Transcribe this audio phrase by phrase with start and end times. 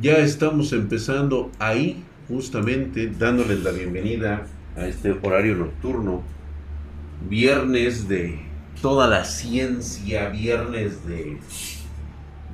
[0.00, 6.22] Ya estamos empezando ahí, justamente, dándoles la bienvenida a este horario nocturno.
[7.28, 8.40] Viernes de
[8.80, 11.36] toda la ciencia, viernes de,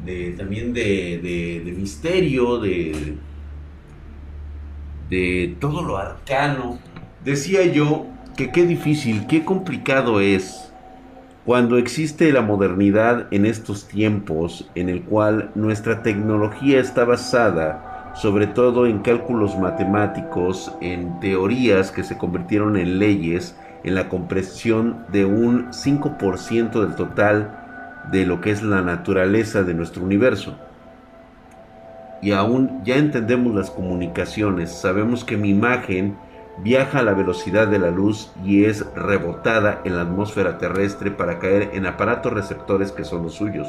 [0.04, 3.14] de también de, de misterio, de,
[5.08, 6.78] de todo lo arcano.
[7.24, 10.67] Decía yo que qué difícil, qué complicado es
[11.48, 18.46] cuando existe la modernidad en estos tiempos en el cual nuestra tecnología está basada sobre
[18.46, 25.24] todo en cálculos matemáticos, en teorías que se convirtieron en leyes, en la comprensión de
[25.24, 30.54] un 5% del total de lo que es la naturaleza de nuestro universo.
[32.20, 36.14] Y aún ya entendemos las comunicaciones, sabemos que mi imagen
[36.62, 41.38] viaja a la velocidad de la luz y es rebotada en la atmósfera terrestre para
[41.38, 43.68] caer en aparatos receptores que son los suyos.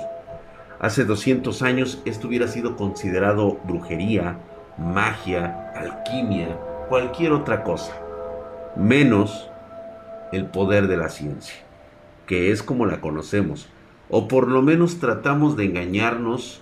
[0.79, 4.37] Hace 200 años esto hubiera sido considerado brujería,
[4.77, 7.93] magia, alquimia, cualquier otra cosa,
[8.75, 9.49] menos
[10.31, 11.55] el poder de la ciencia,
[12.25, 13.69] que es como la conocemos,
[14.09, 16.61] o por lo menos tratamos de engañarnos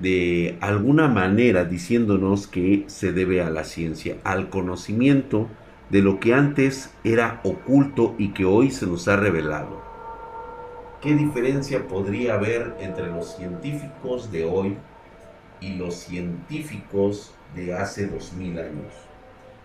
[0.00, 5.48] de alguna manera diciéndonos que se debe a la ciencia, al conocimiento
[5.90, 9.82] de lo que antes era oculto y que hoy se nos ha revelado.
[11.00, 14.76] ¿Qué diferencia podría haber entre los científicos de hoy
[15.60, 18.92] y los científicos de hace 2000 años?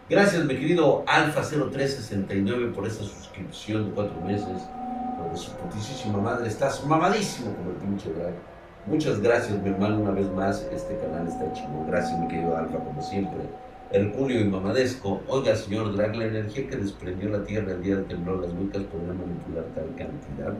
[0.09, 4.61] Gracias, mi querido Alfa0369, por esa suscripción de cuatro meses.
[5.17, 8.52] Porque su putísima madre estás mamadísimo como el pinche drag.
[8.85, 10.67] Muchas gracias, mi hermano, una vez más.
[10.73, 11.87] Este canal está chingón.
[11.87, 13.39] Gracias, mi querido Alfa, como siempre.
[13.91, 15.21] Herculio y Mamadesco.
[15.27, 18.83] Oiga, señor Drag, la energía que desprendió la Tierra el día de temblor, las muecas
[18.83, 20.53] podrían manipular tal cantidad.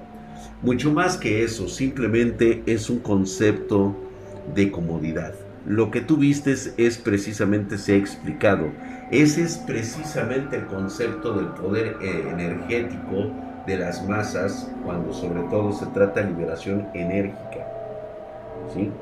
[0.62, 3.94] Mucho más que eso, simplemente es un concepto
[4.56, 5.34] de comodidad.
[5.66, 8.68] Lo que tú vistes es precisamente, se ha explicado,
[9.12, 13.32] ese es precisamente el concepto del poder eh, energético
[13.66, 17.63] de las masas cuando sobre todo se trata de liberación enérgica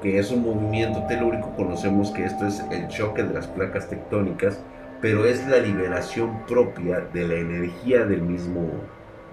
[0.02, 4.60] que es un movimiento telúrico, conocemos que esto es el choque de las placas tectónicas,
[5.02, 8.70] pero es la liberación propia de la energía del mismo,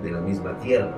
[0.03, 0.97] de la misma Tierra.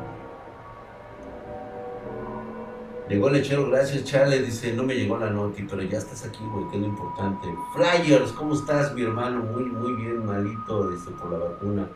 [3.08, 6.44] Llegó el lechero, gracias Chale, dice, no me llegó la noti, pero ya estás aquí,
[6.52, 7.48] güey, que es lo importante.
[7.74, 9.42] Flyers, ¿cómo estás, mi hermano?
[9.42, 11.88] Muy, muy bien, malito, dice, por la vacuna.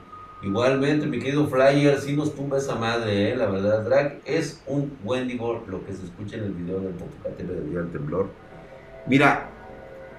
[0.42, 3.36] Igualmente, mi querido Flyer, sí nos tumba esa madre, ¿eh?
[3.36, 3.82] la verdad.
[3.82, 7.78] Drag es un Wendigo, lo que se escucha en el video del Popocatépetl del Día
[7.80, 8.28] del Temblor.
[9.06, 9.50] Mira,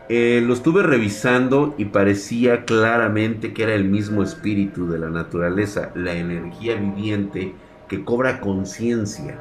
[0.08, 5.92] eh, lo estuve revisando y parecía claramente que era el mismo espíritu de la naturaleza,
[5.96, 7.54] la energía viviente
[7.88, 9.40] que cobra conciencia.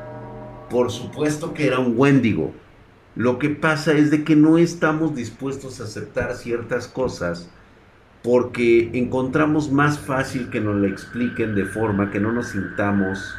[0.71, 2.53] Por supuesto que era un Wendigo.
[3.15, 7.49] Lo que pasa es de que no estamos dispuestos a aceptar ciertas cosas
[8.25, 13.37] porque encontramos más fácil que nos lo expliquen de forma que no nos sintamos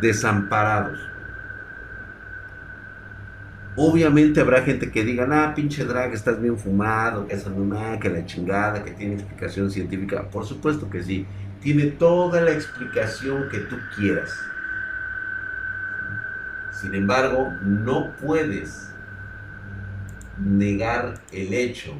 [0.00, 1.00] desamparados.
[3.74, 8.08] Obviamente habrá gente que diga, ah, pinche drag, estás bien fumado, que esa mamá, que
[8.08, 10.30] la chingada, que tiene explicación científica.
[10.30, 11.26] Por supuesto que sí,
[11.60, 14.32] tiene toda la explicación que tú quieras.
[16.70, 18.94] Sin embargo, no puedes
[20.38, 21.94] negar el hecho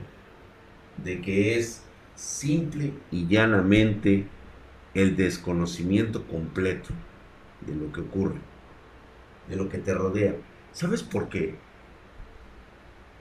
[1.03, 1.88] de que es
[2.19, 4.27] simple y llanamente
[4.95, 6.89] el desconocimiento completo
[7.61, 8.41] de lo que ocurre,
[9.49, 10.35] de lo que te rodea.
[10.73, 11.55] ¿Sabes por qué?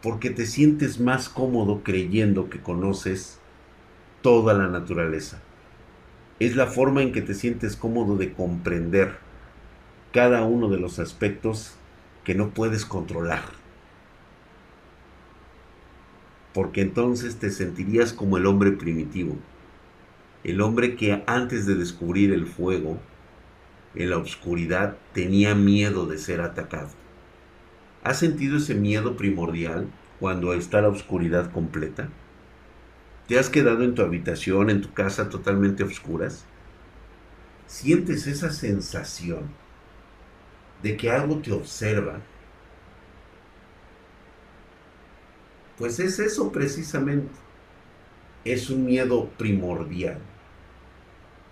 [0.01, 3.39] Porque te sientes más cómodo creyendo que conoces
[4.23, 5.41] toda la naturaleza.
[6.39, 9.17] Es la forma en que te sientes cómodo de comprender
[10.11, 11.75] cada uno de los aspectos
[12.23, 13.56] que no puedes controlar
[16.57, 19.35] porque entonces te sentirías como el hombre primitivo,
[20.43, 22.97] el hombre que antes de descubrir el fuego,
[23.93, 26.89] en la oscuridad, tenía miedo de ser atacado.
[28.03, 29.85] ¿Has sentido ese miedo primordial
[30.19, 32.09] cuando está la oscuridad completa?
[33.27, 36.43] ¿Te has quedado en tu habitación, en tu casa totalmente oscuras?
[37.67, 39.41] ¿Sientes esa sensación
[40.81, 42.19] de que algo te observa
[45.77, 47.33] Pues es eso precisamente.
[48.43, 50.17] Es un miedo primordial.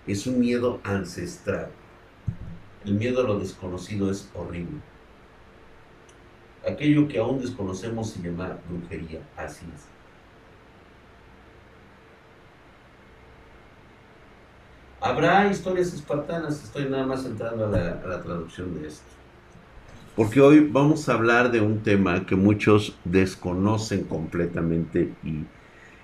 [0.08, 1.70] Es un miedo ancestral.
[2.86, 4.80] El miedo a lo desconocido es horrible.
[6.68, 9.22] Aquello que aún desconocemos se llama brujería.
[9.36, 9.82] Así es.
[15.02, 19.06] Habrá historias espartanas, estoy nada más entrando a la, a la traducción de esto.
[20.16, 25.44] Porque hoy vamos a hablar de un tema que muchos desconocen completamente y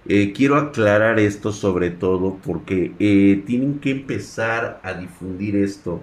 [0.05, 6.01] eh, quiero aclarar esto sobre todo porque eh, tienen que empezar a difundir esto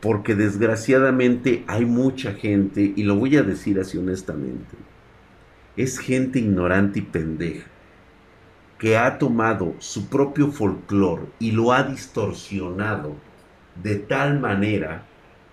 [0.00, 4.76] porque desgraciadamente hay mucha gente, y lo voy a decir así honestamente,
[5.76, 7.66] es gente ignorante y pendeja
[8.78, 13.16] que ha tomado su propio folclore y lo ha distorsionado
[13.82, 15.07] de tal manera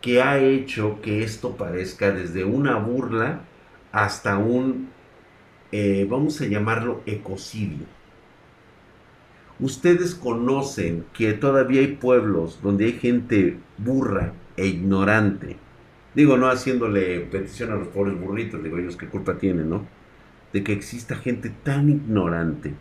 [0.05, 3.41] que ha hecho que esto parezca desde una burla
[3.91, 4.89] hasta un,
[5.71, 7.87] eh, vamos a llamarlo, ecocidio.
[9.59, 15.57] Ustedes conocen que todavía hay pueblos donde hay gente burra e ignorante.
[16.13, 19.87] Digo, no haciéndole petición a los pobres burritos, digo ellos qué culpa tienen, ¿no?
[20.53, 22.75] De que exista gente tan ignorante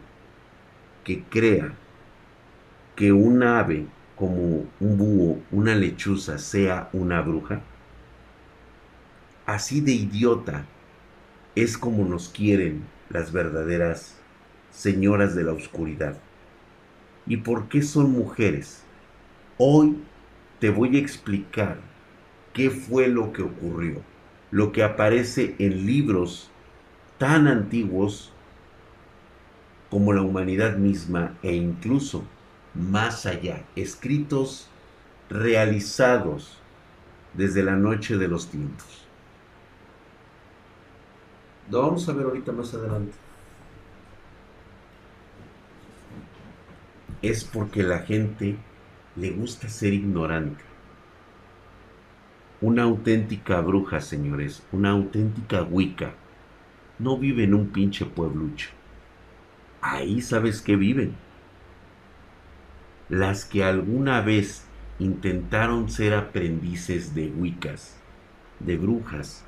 [1.05, 1.73] que crea
[2.95, 7.61] que un ave como un búho, una lechuza, sea una bruja?
[9.47, 10.65] Así de idiota
[11.55, 14.17] es como nos quieren las verdaderas
[14.71, 16.17] señoras de la oscuridad.
[17.27, 18.83] ¿Y por qué son mujeres?
[19.59, 19.99] Hoy
[20.61, 21.79] te voy a explicar
[22.53, 24.03] qué fue lo que ocurrió,
[24.51, 26.51] lo que aparece en libros
[27.19, 28.33] tan antiguos
[29.91, 32.25] como la humanidad misma e incluso
[32.75, 34.69] más allá, escritos
[35.31, 36.59] realizados
[37.33, 39.07] desde la noche de los tiempos.
[41.71, 43.15] Lo vamos a ver ahorita más adelante.
[47.23, 48.59] Es porque la gente
[49.17, 50.63] le gusta ser ignorante.
[52.61, 56.15] Una auténtica bruja, señores, una auténtica Wicca,
[56.99, 58.71] no vive en un pinche pueblucho.
[59.81, 61.24] Ahí sabes que viven
[63.09, 64.65] las que alguna vez
[64.99, 67.97] intentaron ser aprendices de Wiccas,
[68.61, 69.45] de brujas,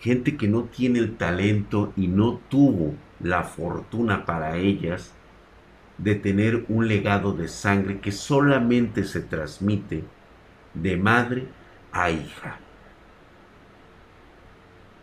[0.00, 5.12] gente que no tiene el talento y no tuvo la fortuna para ellas
[5.98, 10.04] de tener un legado de sangre que solamente se transmite
[10.74, 11.48] de madre
[11.92, 12.60] a hija.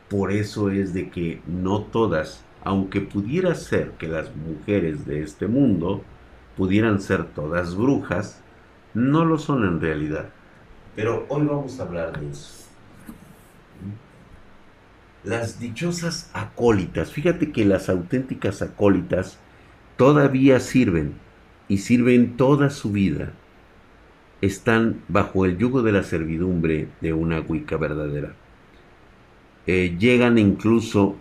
[0.10, 5.48] Por eso es de que no todas, aunque pudiera ser que las mujeres de este
[5.48, 6.04] mundo
[6.56, 8.42] pudieran ser todas brujas,
[8.94, 10.30] no lo son en realidad.
[10.96, 12.66] Pero hoy vamos a hablar de eso.
[15.24, 19.40] Las dichosas acólitas, fíjate que las auténticas acólitas
[19.98, 21.16] todavía sirven
[21.68, 23.34] y sirven toda su vida.
[24.42, 28.34] Están bajo el yugo de la servidumbre de una Wicca verdadera.
[29.66, 31.16] Eh, llegan incluso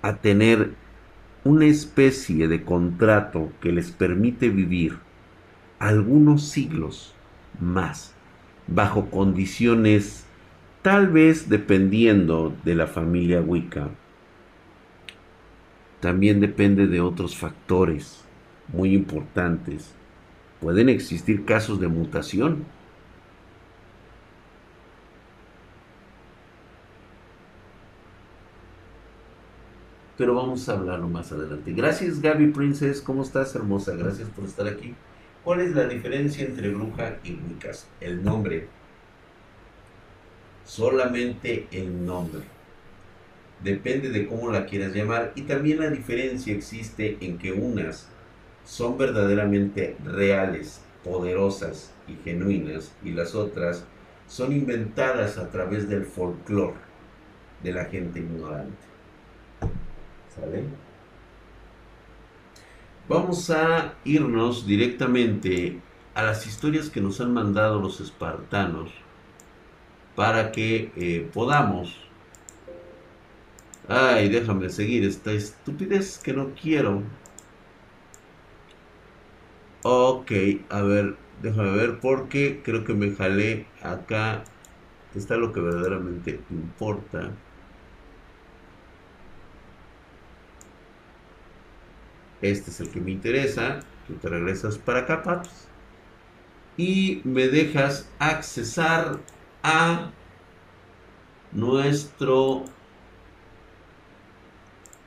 [0.00, 0.74] a tener
[1.44, 4.98] una especie de contrato que les permite vivir
[5.78, 7.14] algunos siglos
[7.60, 8.14] más
[8.68, 10.24] bajo condiciones
[10.82, 13.88] tal vez dependiendo de la familia Wicca.
[16.00, 18.24] También depende de otros factores
[18.72, 19.94] muy importantes.
[20.60, 22.64] Pueden existir casos de mutación
[30.22, 31.72] pero vamos a hablarlo más adelante.
[31.72, 33.96] Gracias Gaby Princess, ¿cómo estás hermosa?
[33.96, 34.94] Gracias por estar aquí.
[35.42, 37.88] ¿Cuál es la diferencia entre bruja y wicas?
[38.00, 38.68] El nombre.
[40.64, 42.42] Solamente el nombre.
[43.64, 45.32] Depende de cómo la quieras llamar.
[45.34, 48.06] Y también la diferencia existe en que unas
[48.64, 53.84] son verdaderamente reales, poderosas y genuinas, y las otras
[54.28, 56.76] son inventadas a través del folclore
[57.64, 58.91] de la gente ignorante.
[63.08, 65.80] Vamos a irnos directamente
[66.14, 68.90] a las historias que nos han mandado los espartanos
[70.14, 71.96] para que eh, podamos...
[73.88, 77.02] Ay, déjame seguir esta estupidez que no quiero.
[79.84, 80.32] Ok,
[80.70, 84.44] a ver, déjame ver porque creo que me jalé acá.
[85.14, 87.30] Está lo que verdaderamente importa.
[92.42, 93.80] Este es el que me interesa.
[94.06, 95.68] Tú te regresas para acá, paps.
[96.76, 99.20] Y me dejas accesar
[99.62, 100.10] a
[101.52, 102.64] nuestro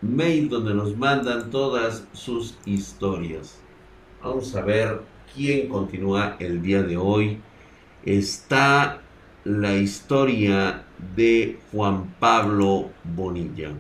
[0.02, 3.60] mail donde nos mandan todas sus historias.
[4.24, 5.02] Vamos a ver
[5.34, 7.42] quién continúa el día de hoy.
[8.06, 9.02] Está
[9.44, 13.72] la historia de Juan Pablo Bonilla.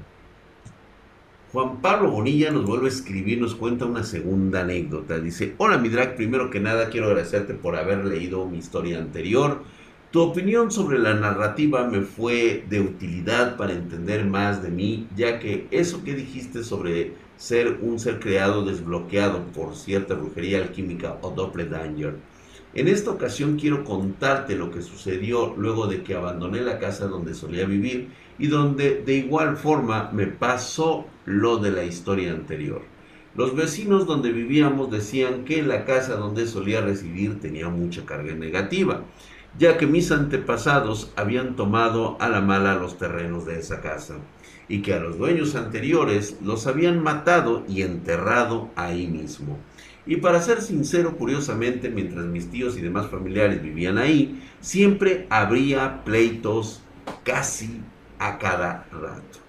[1.55, 5.19] Juan Pablo Bonilla nos vuelve a escribir, nos cuenta una segunda anécdota.
[5.19, 9.63] Dice, hola mi drag, primero que nada quiero agradecerte por haber leído mi historia anterior.
[10.11, 15.39] Tu opinión sobre la narrativa me fue de utilidad para entender más de mí, ya
[15.39, 21.29] que eso que dijiste sobre ser un ser creado desbloqueado por cierta brujería alquímica o
[21.29, 22.15] doppelganger.
[22.73, 27.33] En esta ocasión quiero contarte lo que sucedió luego de que abandoné la casa donde
[27.33, 32.81] solía vivir y donde de igual forma me pasó lo de la historia anterior.
[33.35, 39.03] Los vecinos donde vivíamos decían que la casa donde solía residir tenía mucha carga negativa
[39.57, 44.15] ya que mis antepasados habían tomado a la mala los terrenos de esa casa
[44.67, 49.57] y que a los dueños anteriores los habían matado y enterrado ahí mismo.
[50.07, 56.03] Y para ser sincero, curiosamente, mientras mis tíos y demás familiares vivían ahí, siempre habría
[56.03, 56.81] pleitos
[57.23, 57.81] casi
[58.19, 59.39] a cada rato.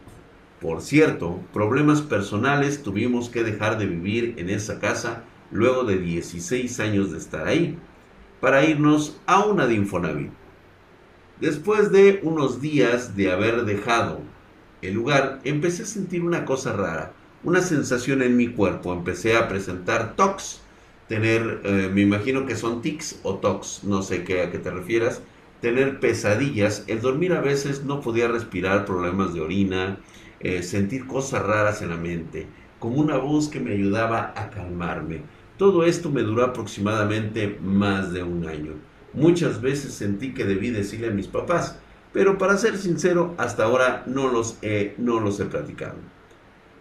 [0.60, 6.80] Por cierto, problemas personales tuvimos que dejar de vivir en esa casa luego de 16
[6.80, 7.78] años de estar ahí
[8.40, 10.30] para irnos a una de Infonavit.
[11.40, 14.20] Después de unos días de haber dejado
[14.80, 17.12] el lugar, empecé a sentir una cosa rara,
[17.44, 18.92] una sensación en mi cuerpo.
[18.92, 20.60] Empecé a presentar tox,
[21.08, 24.70] tener, eh, me imagino que son tics o tox, no sé qué, a qué te
[24.70, 25.22] refieras,
[25.60, 29.98] tener pesadillas, el dormir a veces no podía respirar, problemas de orina,
[30.40, 32.46] eh, sentir cosas raras en la mente,
[32.78, 35.22] como una voz que me ayudaba a calmarme.
[35.56, 38.72] Todo esto me duró aproximadamente más de un año.
[39.14, 41.78] Muchas veces sentí que debí decirle a mis papás,
[42.12, 45.96] pero para ser sincero, hasta ahora no los he, no los he platicado.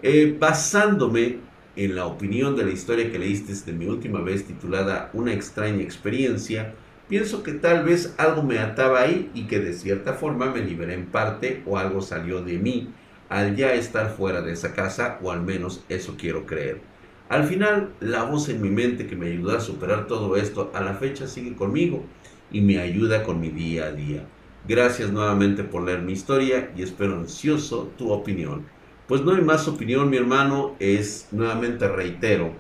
[0.02, 1.40] Eh, basándome
[1.76, 5.82] en la opinión de la historia que leíste de mi última vez titulada Una extraña
[5.82, 6.76] experiencia,
[7.08, 10.94] pienso que tal vez algo me ataba ahí y que de cierta forma me liberé
[10.94, 12.90] en parte o algo salió de mí
[13.30, 16.82] al ya estar fuera de esa casa, o al menos eso quiero creer.
[17.28, 20.82] Al final, la voz en mi mente que me ayudó a superar todo esto, a
[20.82, 22.04] la fecha sigue conmigo
[22.52, 24.28] y me ayuda con mi día a día.
[24.68, 28.66] Gracias nuevamente por leer mi historia y espero ansioso tu opinión.
[29.08, 32.54] Pues no hay más opinión, mi hermano, es nuevamente reitero,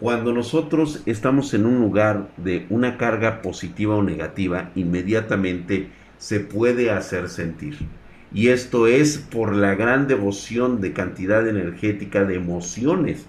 [0.00, 6.90] cuando nosotros estamos en un lugar de una carga positiva o negativa, inmediatamente se puede
[6.90, 7.76] hacer sentir.
[8.32, 13.26] Y esto es por la gran devoción de cantidad energética de emociones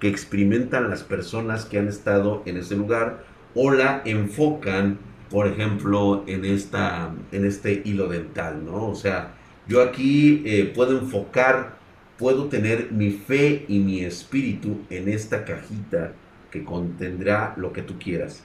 [0.00, 4.98] que experimentan las personas que han estado en ese lugar o la enfocan,
[5.30, 8.88] por ejemplo, en, esta, en este hilo dental, ¿no?
[8.88, 9.34] O sea,
[9.68, 11.77] yo aquí eh, puedo enfocar,
[12.18, 16.12] puedo tener mi fe y mi espíritu en esta cajita
[16.50, 18.42] que contendrá lo que tú quieras.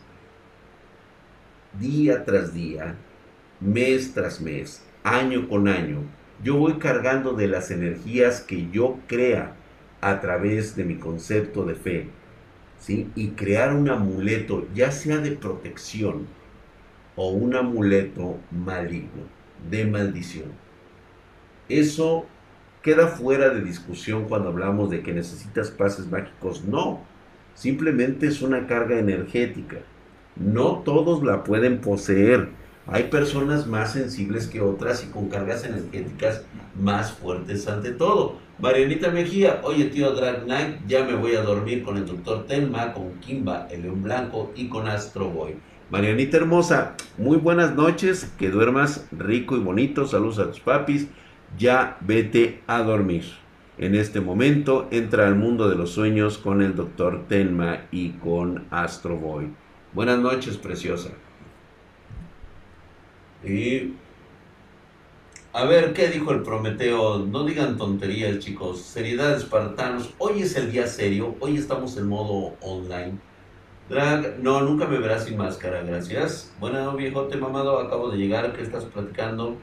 [1.80, 2.96] Día tras día,
[3.60, 6.03] mes tras mes, año con año,
[6.44, 9.56] yo voy cargando de las energías que yo crea
[10.01, 12.10] a través de mi concepto de fe,
[12.77, 13.10] ¿sí?
[13.15, 16.27] Y crear un amuleto, ya sea de protección
[17.15, 19.24] o un amuleto maligno,
[19.70, 20.51] de maldición.
[21.70, 22.27] Eso
[22.84, 26.66] queda fuera de discusión cuando hablamos de que necesitas pases mágicos.
[26.66, 27.00] No,
[27.56, 29.78] simplemente es una carga energética.
[30.36, 32.50] No todos la pueden poseer.
[32.86, 36.44] Hay personas más sensibles que otras y con cargas energéticas
[36.78, 38.38] más fuertes ante todo.
[38.60, 42.94] Marianita Mejía, oye tío Drag Knight, ya me voy a dormir con el doctor Telma,
[42.94, 45.56] con Kimba, el León Blanco y con Astro Boy.
[45.90, 51.08] Marianita hermosa, muy buenas noches, que duermas rico y bonito, saludos a tus papis,
[51.58, 53.24] ya vete a dormir.
[53.78, 58.66] En este momento entra al mundo de los sueños con el doctor Telma y con
[58.70, 59.52] Astro Boy.
[59.94, 61.10] Buenas noches, preciosa.
[63.44, 63.94] Y
[65.52, 67.20] a ver, ¿qué dijo el Prometeo?
[67.20, 68.82] No digan tonterías, chicos.
[68.82, 70.14] Seriedad, espartanos.
[70.18, 71.36] Hoy es el día serio.
[71.40, 73.20] Hoy estamos en modo online.
[73.90, 76.52] Drag, no, nunca me verás sin máscara, gracias.
[76.60, 78.54] Bueno, viejote mamado, acabo de llegar.
[78.54, 79.58] ¿Qué estás platicando?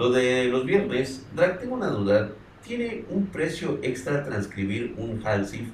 [0.00, 1.26] Lo de los viernes.
[1.36, 2.30] Drag, tengo una duda.
[2.66, 5.68] ¿Tiene un precio extra transcribir un Halsif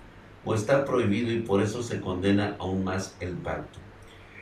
[0.45, 3.79] o está prohibido y por eso se condena aún más el pacto?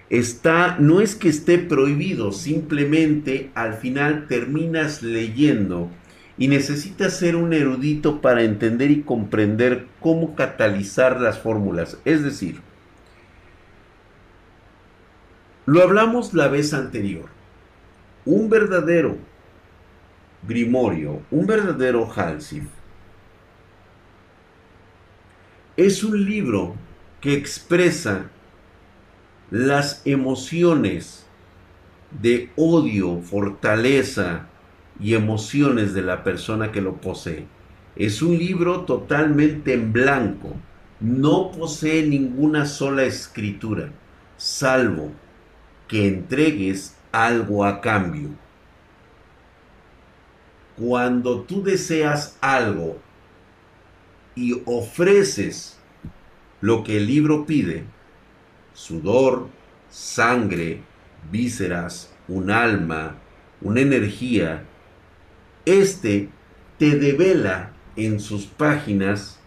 [0.08, 5.90] está, no es que esté prohibido, simplemente al final terminas leyendo
[6.38, 11.98] y necesitas ser un erudito para entender y comprender cómo catalizar las fórmulas.
[12.06, 12.62] Es decir,
[15.66, 17.26] lo hablamos la vez anterior.
[18.24, 19.18] Un verdadero
[20.46, 22.64] grimorio, un verdadero Halsif,
[25.76, 26.76] es un libro
[27.20, 28.30] que expresa
[29.50, 31.26] las emociones
[32.10, 34.46] de odio, fortaleza
[35.00, 37.46] y emociones de la persona que lo posee.
[37.96, 40.54] Es un libro totalmente en blanco.
[41.00, 43.90] No posee ninguna sola escritura,
[44.36, 45.10] salvo
[45.88, 48.30] que entregues algo a cambio.
[50.76, 52.98] Cuando tú deseas algo
[54.34, 55.78] y ofreces
[56.60, 57.84] lo que el libro pide,
[58.72, 59.48] sudor,
[59.90, 60.80] sangre,
[61.30, 63.16] vísceras, un alma,
[63.60, 64.64] una energía,
[65.64, 66.30] este
[66.78, 69.38] te devela en sus páginas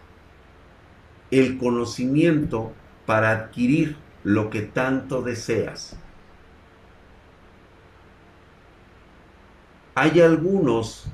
[1.30, 2.72] el conocimiento
[3.04, 5.96] para adquirir lo que tanto deseas.
[9.94, 11.06] Hay algunos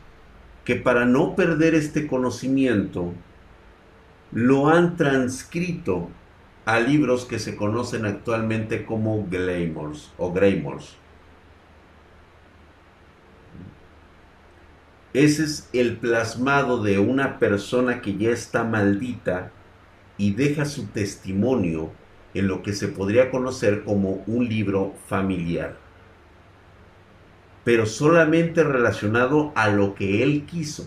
[0.65, 3.13] que para no perder este conocimiento
[4.33, 6.09] lo han transcrito
[6.65, 10.97] a libros que se conocen actualmente como Glamours o Greymores.
[15.13, 19.53] Ese es el plasmado de una persona que ya está maldita
[20.19, 21.93] y deja su testimonio
[22.33, 25.84] en lo que se podría conocer como un libro familiar.
[27.65, 30.87] Pero solamente relacionado a lo que él quiso.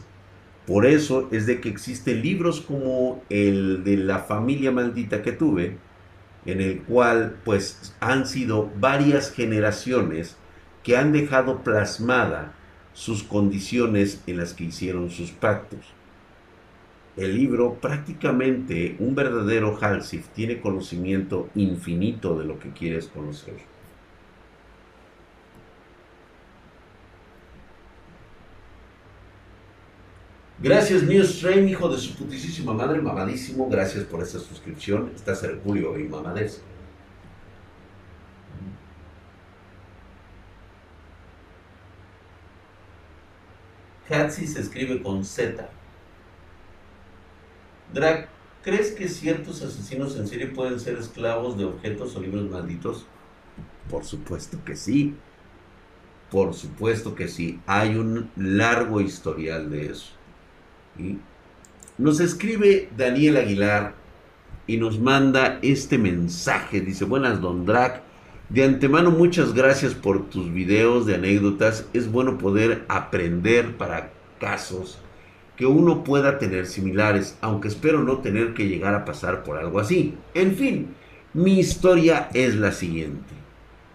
[0.66, 5.78] Por eso es de que existen libros como el de la familia maldita que tuve,
[6.46, 10.38] en el cual pues han sido varias generaciones
[10.84, 12.54] que han dejado plasmada
[12.94, 15.80] sus condiciones en las que hicieron sus pactos.
[17.16, 23.56] El libro, prácticamente un verdadero Halsif, tiene conocimiento infinito de lo que quieres conocer.
[30.60, 33.70] Gracias, Newsstream, hijo de su putísima madre, mamadísimo.
[33.70, 35.12] Gracias por esa suscripción.
[35.16, 36.64] Estás Herculio y mamades.
[44.10, 45.70] Hatsi se escribe con Z.
[47.94, 48.28] Drag,
[48.64, 53.06] ¿crees que ciertos asesinos en serie pueden ser esclavos de objetos o libros malditos?
[53.92, 55.16] Por supuesto que sí.
[56.32, 57.62] Por supuesto que sí.
[57.68, 60.17] Hay un largo historial de eso.
[61.98, 63.94] Nos escribe Daniel Aguilar
[64.68, 66.82] y nos manda este mensaje.
[66.82, 68.04] Dice, buenas, don Drag.
[68.50, 71.88] De antemano, muchas gracias por tus videos de anécdotas.
[71.94, 75.00] Es bueno poder aprender para casos
[75.58, 79.80] que uno pueda tener similares, aunque espero no tener que llegar a pasar por algo
[79.80, 80.14] así.
[80.34, 80.96] En fin,
[81.34, 83.34] mi historia es la siguiente.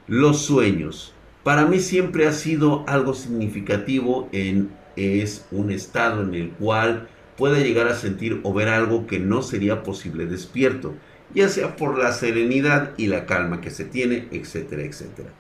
[0.09, 1.15] Los sueños.
[1.45, 7.59] Para mí siempre ha sido algo significativo en es un estado en el cual pueda
[7.59, 10.95] llegar a sentir o ver algo que no sería posible despierto
[11.35, 15.31] ya sea por la serenidad y la calma que se tiene, etcétera, etcétera.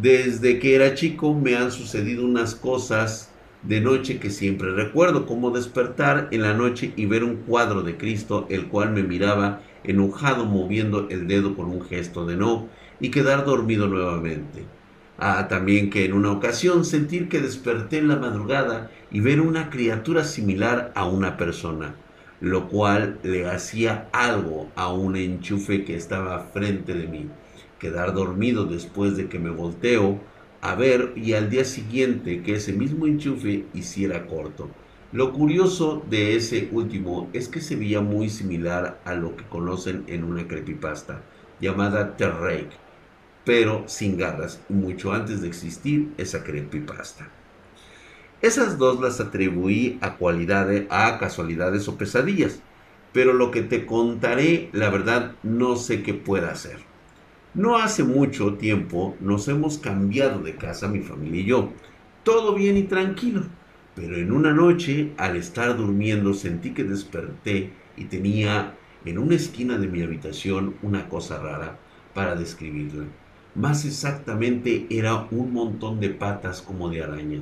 [0.00, 3.30] Desde que era chico me han sucedido unas cosas
[3.62, 7.96] de noche que siempre recuerdo, como despertar en la noche y ver un cuadro de
[7.96, 12.68] Cristo, el cual me miraba enojado moviendo el dedo con un gesto de no,
[13.00, 14.64] y quedar dormido nuevamente.
[15.20, 19.70] Ah, también que en una ocasión sentir que desperté en la madrugada y ver una
[19.70, 21.94] criatura similar a una persona
[22.40, 27.30] lo cual le hacía algo a un enchufe que estaba frente de mí.
[27.78, 30.20] Quedar dormido después de que me volteo
[30.62, 34.70] a ver y al día siguiente que ese mismo enchufe hiciera corto.
[35.12, 40.04] Lo curioso de ese último es que se veía muy similar a lo que conocen
[40.06, 41.22] en una creepypasta
[41.60, 42.70] llamada Terrake,
[43.44, 47.28] pero sin garras, mucho antes de existir esa creepypasta.
[48.42, 52.60] Esas dos las atribuí a cualidades, a casualidades o pesadillas,
[53.12, 56.78] pero lo que te contaré, la verdad, no sé qué pueda hacer.
[57.52, 61.70] No hace mucho tiempo nos hemos cambiado de casa mi familia y yo.
[62.22, 63.42] Todo bien y tranquilo.
[63.96, 68.74] Pero en una noche, al estar durmiendo, sentí que desperté y tenía
[69.04, 71.78] en una esquina de mi habitación una cosa rara
[72.14, 73.06] para describirla.
[73.54, 77.40] Más exactamente era un montón de patas como de araña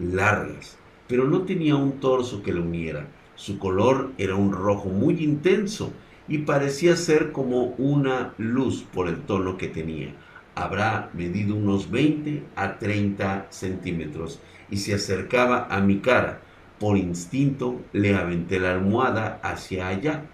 [0.00, 3.08] largas, pero no tenía un torso que lo uniera.
[3.34, 5.92] Su color era un rojo muy intenso
[6.28, 10.14] y parecía ser como una luz por el tono que tenía.
[10.54, 16.42] Habrá medido unos 20 a 30 centímetros y se acercaba a mi cara.
[16.78, 20.24] Por instinto le aventé la almohada hacia allá,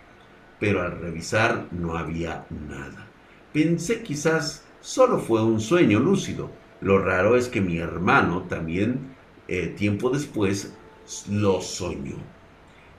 [0.60, 3.06] pero al revisar no había nada.
[3.52, 6.48] Pensé quizás solo fue un sueño lúcido.
[6.80, 9.16] Lo raro es que mi hermano también
[9.48, 10.74] eh, tiempo después
[11.28, 12.14] lo soñó.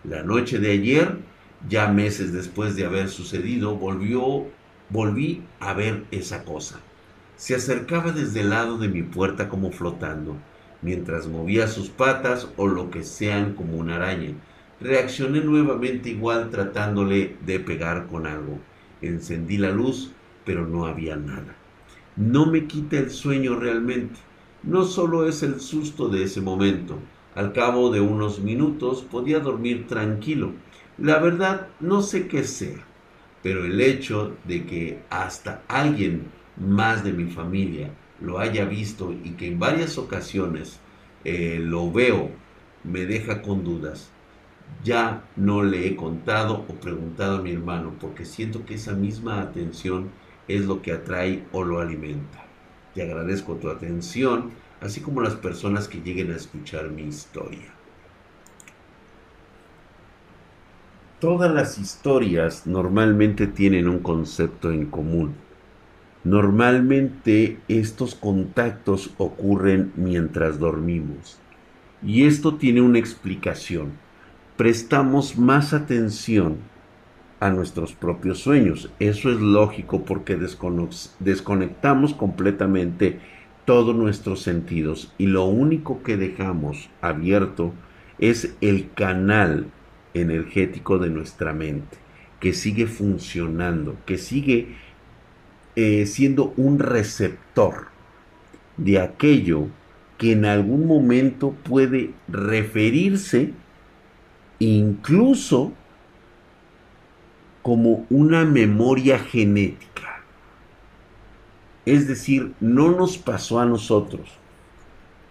[0.04, 1.18] La noche de ayer,
[1.70, 4.48] ya meses después de haber sucedido, volvió,
[4.90, 6.82] volví a ver esa cosa.
[7.38, 10.36] Se acercaba desde el lado de mi puerta como flotando,
[10.82, 14.34] mientras movía sus patas o lo que sean como una araña.
[14.82, 18.60] Reaccioné nuevamente igual tratándole de pegar con algo.
[19.02, 20.12] Encendí la luz,
[20.44, 21.57] pero no había nada.
[22.18, 24.20] No me quita el sueño realmente
[24.64, 27.00] no solo es el susto de ese momento.
[27.36, 30.52] Al cabo de unos minutos podía dormir tranquilo.
[30.98, 32.86] La verdad, no sé qué sea,
[33.44, 36.26] pero el hecho de que hasta alguien
[36.58, 40.80] más de mi familia lo haya visto y que en varias ocasiones
[41.24, 42.32] eh, lo veo,
[42.84, 44.12] me deja con dudas.
[44.84, 49.42] Ya no le he contado o preguntado a mi hermano porque siento que esa misma
[49.42, 50.10] atención
[50.48, 52.46] es lo que atrae o lo alimenta.
[52.94, 57.74] Te agradezco tu atención, así como las personas que lleguen a escuchar mi historia.
[61.20, 65.36] Todas las historias normalmente tienen un concepto en común.
[66.24, 71.40] Normalmente estos contactos ocurren mientras dormimos.
[72.04, 73.94] Y esto tiene una explicación.
[74.58, 76.58] Prestamos más atención
[77.40, 78.92] a nuestros propios sueños.
[79.00, 80.38] Eso es lógico porque
[81.20, 83.20] desconectamos completamente
[83.66, 87.74] todos nuestros sentidos y lo único que dejamos abierto
[88.18, 89.68] es el canal
[90.14, 91.98] energético de nuestra mente,
[92.40, 94.76] que sigue funcionando, que sigue
[95.76, 97.88] eh, siendo un receptor
[98.78, 99.68] de aquello
[100.18, 103.54] que en algún momento puede referirse
[104.60, 105.74] incluso
[107.68, 110.24] como una memoria genética.
[111.86, 114.30] Es decir, no nos pasó a nosotros,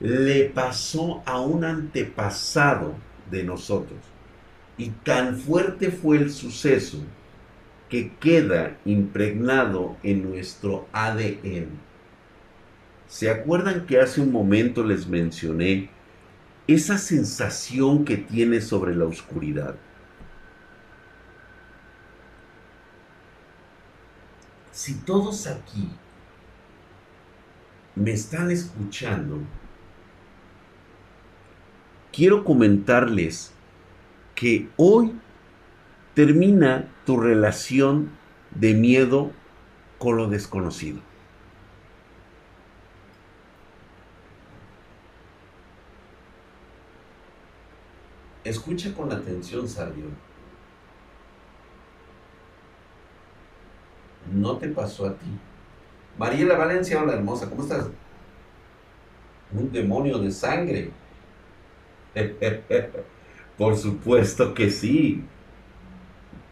[0.00, 2.94] le pasó a un antepasado
[3.30, 3.98] de nosotros.
[4.76, 6.98] Y tan fuerte fue el suceso
[7.88, 11.68] que queda impregnado en nuestro ADN.
[13.06, 15.88] ¿Se acuerdan que hace un momento les mencioné
[16.66, 19.76] esa sensación que tiene sobre la oscuridad?
[24.76, 25.88] Si todos aquí
[27.94, 29.38] me están escuchando,
[32.12, 33.52] quiero comentarles
[34.34, 35.18] que hoy
[36.12, 38.10] termina tu relación
[38.50, 39.30] de miedo
[39.96, 41.00] con lo desconocido.
[48.44, 50.25] Escucha con atención, Sabio.
[54.32, 55.26] No te pasó a ti.
[56.18, 57.88] Mariela Valencia, hola hermosa, ¿cómo estás?
[59.52, 60.90] Un demonio de sangre.
[63.58, 65.24] Por supuesto que sí.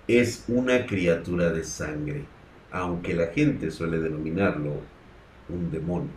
[0.07, 2.27] Es una criatura de sangre,
[2.71, 4.81] aunque la gente suele denominarlo
[5.49, 6.11] un demonio.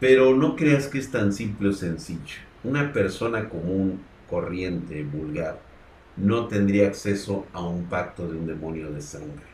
[0.00, 2.40] Pero no creas que es tan simple o sencillo.
[2.64, 5.60] Una persona común, corriente, vulgar,
[6.16, 9.49] no tendría acceso a un pacto de un demonio de sangre.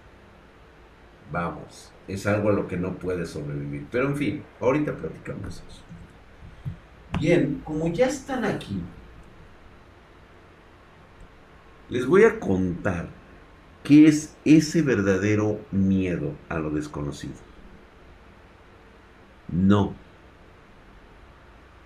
[1.33, 3.87] Vamos, es algo a lo que no puede sobrevivir.
[3.91, 5.83] Pero en fin, ahorita platicamos eso.
[7.19, 8.81] Bien, como ya están aquí,
[11.89, 13.09] les voy a contar
[13.83, 17.35] qué es ese verdadero miedo a lo desconocido.
[19.49, 19.95] No.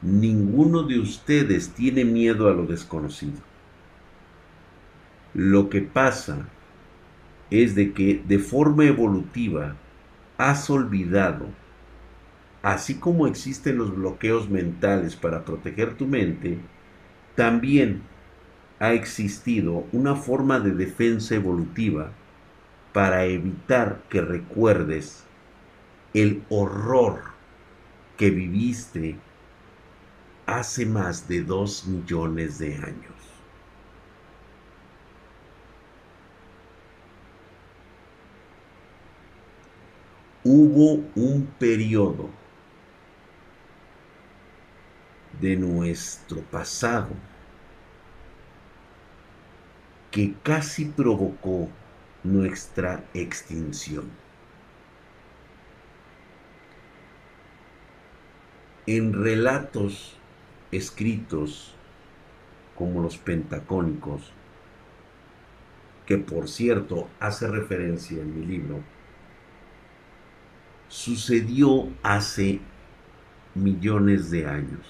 [0.02, 3.38] Ninguno de ustedes tiene miedo a lo desconocido.
[5.34, 6.48] Lo que pasa
[7.50, 9.76] es de que de forma evolutiva
[10.38, 11.46] has olvidado,
[12.62, 16.58] así como existen los bloqueos mentales para proteger tu mente,
[17.34, 18.02] también
[18.78, 22.12] ha existido una forma de defensa evolutiva
[22.92, 25.24] para evitar que recuerdes
[26.14, 27.20] el horror
[28.16, 29.16] que viviste
[30.46, 33.19] hace más de dos millones de años.
[40.42, 42.30] Hubo un periodo
[45.38, 47.10] de nuestro pasado
[50.10, 51.68] que casi provocó
[52.24, 54.10] nuestra extinción.
[58.86, 60.16] En relatos
[60.72, 61.74] escritos
[62.76, 64.32] como los pentacónicos,
[66.06, 68.80] que por cierto hace referencia en mi libro,
[70.90, 72.60] sucedió hace
[73.54, 74.80] millones de años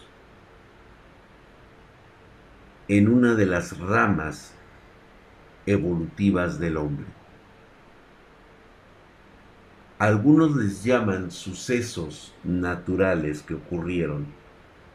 [2.89, 4.55] en una de las ramas
[5.67, 7.05] evolutivas del hombre.
[9.99, 14.27] Algunos les llaman sucesos naturales que ocurrieron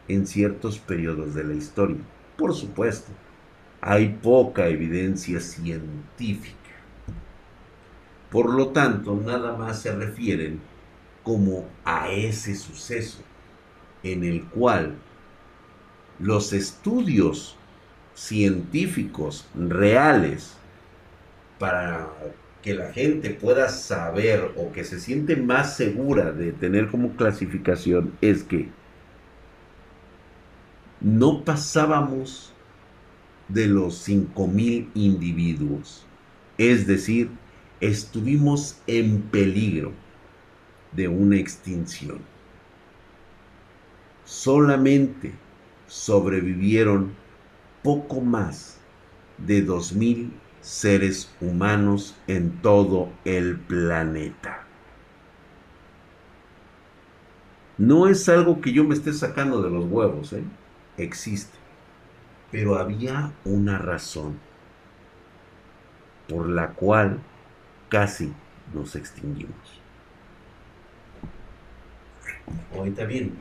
[0.07, 1.97] en ciertos periodos de la historia.
[2.35, 3.11] Por supuesto,
[3.79, 6.55] hay poca evidencia científica.
[8.31, 10.59] Por lo tanto, nada más se refieren
[11.25, 13.19] como a ese suceso.
[14.03, 14.95] en el cual
[16.19, 17.57] los estudios
[18.13, 20.55] científicos reales
[21.59, 22.07] para
[22.61, 28.13] que la gente pueda saber o que se siente más segura de tener como clasificación
[28.21, 28.69] es que
[31.01, 32.53] no pasábamos
[33.47, 36.05] de los 5.000 individuos.
[36.57, 37.29] Es decir,
[37.81, 39.91] estuvimos en peligro
[40.95, 42.19] de una extinción.
[44.23, 45.33] Solamente
[45.87, 47.13] sobrevivieron
[47.83, 48.79] poco más
[49.37, 50.31] de 2.000
[50.61, 54.65] seres humanos en todo el planeta.
[57.77, 60.43] No es algo que yo me esté sacando de los huevos, ¿eh?
[60.97, 61.57] existe.
[62.51, 64.39] Pero había una razón
[66.27, 67.19] por la cual
[67.89, 68.33] casi
[68.73, 69.84] nos extinguimos.
[72.75, 73.33] Ahorita bien,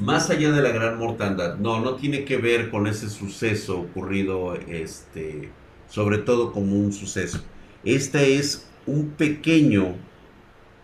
[0.00, 4.54] más allá de la gran mortandad, no, no tiene que ver con ese suceso ocurrido,
[4.54, 5.50] este,
[5.88, 7.44] sobre todo como un suceso.
[7.84, 9.96] Esta es un pequeño,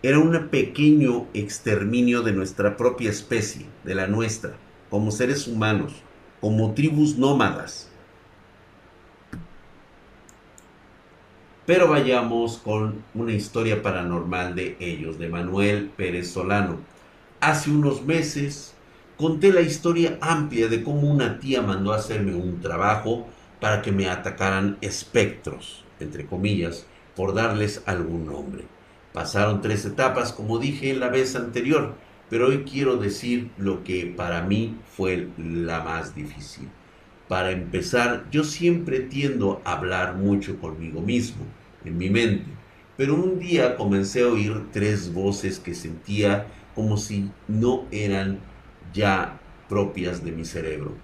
[0.03, 4.57] era un pequeño exterminio de nuestra propia especie, de la nuestra,
[4.91, 5.95] como seres humanos,
[6.41, 7.91] como tribus nómadas.
[11.67, 16.79] Pero vayamos con una historia paranormal de ellos, de Manuel Pérez Solano.
[17.41, 18.75] Hace unos meses
[19.17, 23.27] conté la historia amplia de cómo una tía mandó a hacerme un trabajo
[23.61, 28.63] para que me atacaran espectros, entre comillas, por darles algún nombre.
[29.13, 31.97] Pasaron tres etapas, como dije la vez anterior,
[32.31, 36.69] pero hoy quiero decir lo que para mí fue la más difícil.
[37.27, 41.45] Para empezar, yo siempre tiendo a hablar mucho conmigo mismo,
[41.87, 42.51] en mi mente,
[42.97, 48.41] pero un día comencé a oír tres voces que sentía como si no eran
[48.93, 50.95] ya propias de mi cerebro.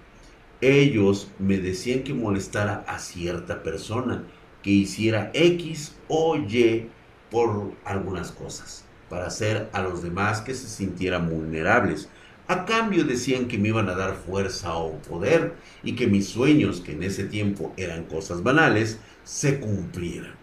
[0.61, 4.23] Ellos me decían que molestara a cierta persona,
[4.61, 6.87] que hiciera X o Y
[7.29, 12.09] por algunas cosas, para hacer a los demás que se sintieran vulnerables.
[12.47, 16.81] A cambio decían que me iban a dar fuerza o poder y que mis sueños,
[16.81, 20.42] que en ese tiempo eran cosas banales, se cumplieran.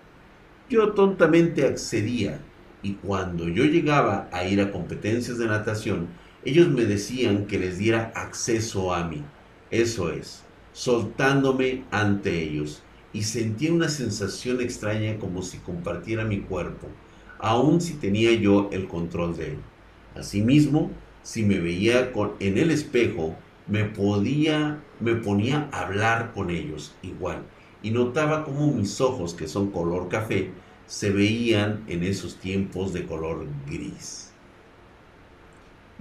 [0.71, 2.41] Yo tontamente accedía
[2.81, 6.07] y cuando yo llegaba a ir a competencias de natación,
[6.45, 9.25] ellos me decían que les diera acceso a mí.
[9.73, 12.85] Eso es, soltándome ante ellos.
[13.13, 16.87] Y sentía una sensación extraña como si compartiera mi cuerpo,
[17.41, 19.59] aun si tenía yo el control de él.
[20.15, 23.35] Asimismo, si me veía con, en el espejo,
[23.67, 27.43] me podía, me ponía a hablar con ellos igual.
[27.83, 30.51] Y notaba como mis ojos, que son color café,
[30.87, 34.33] se veían en esos tiempos de color gris.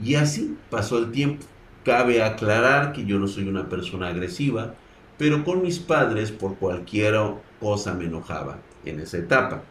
[0.04, 1.46] Y así pasó el tiempo.
[1.86, 4.76] Cabe aclarar que yo no soy una persona agresiva,
[5.18, 7.16] pero con mis padres por cualquier
[7.60, 9.64] cosa me enojaba en esa etapa.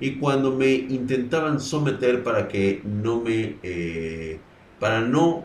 [0.00, 4.38] Y cuando me intentaban someter para que no me, eh,
[4.78, 5.44] para no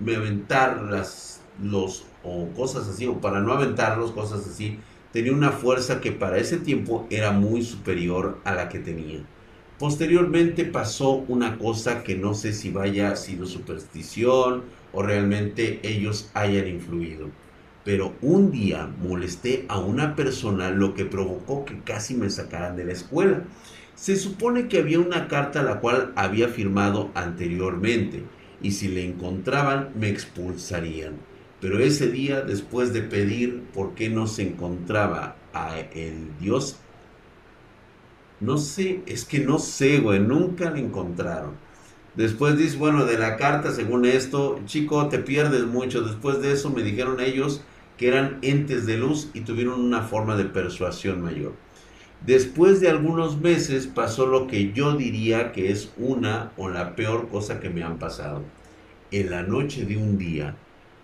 [0.00, 4.78] me aventar las, los, o cosas así, o para no aventarlos, cosas así,
[5.12, 9.20] tenía una fuerza que para ese tiempo era muy superior a la que tenía.
[9.78, 16.66] Posteriormente pasó una cosa que no sé si vaya sido superstición o realmente ellos hayan
[16.66, 17.28] influido.
[17.84, 22.86] Pero un día molesté a una persona lo que provocó que casi me sacaran de
[22.86, 23.44] la escuela.
[23.94, 28.24] Se supone que había una carta la cual había firmado anteriormente
[28.62, 31.16] y si le encontraban me expulsarían.
[31.60, 36.76] Pero ese día, después de pedir por qué no se encontraba a el Dios
[38.40, 41.54] no sé, es que no sé, güey, nunca la encontraron.
[42.14, 46.02] Después dice, bueno, de la carta, según esto, chico, te pierdes mucho.
[46.02, 47.62] Después de eso me dijeron ellos
[47.96, 51.54] que eran entes de luz y tuvieron una forma de persuasión mayor.
[52.26, 57.28] Después de algunos meses pasó lo que yo diría que es una o la peor
[57.28, 58.42] cosa que me han pasado.
[59.10, 60.56] En la noche de un día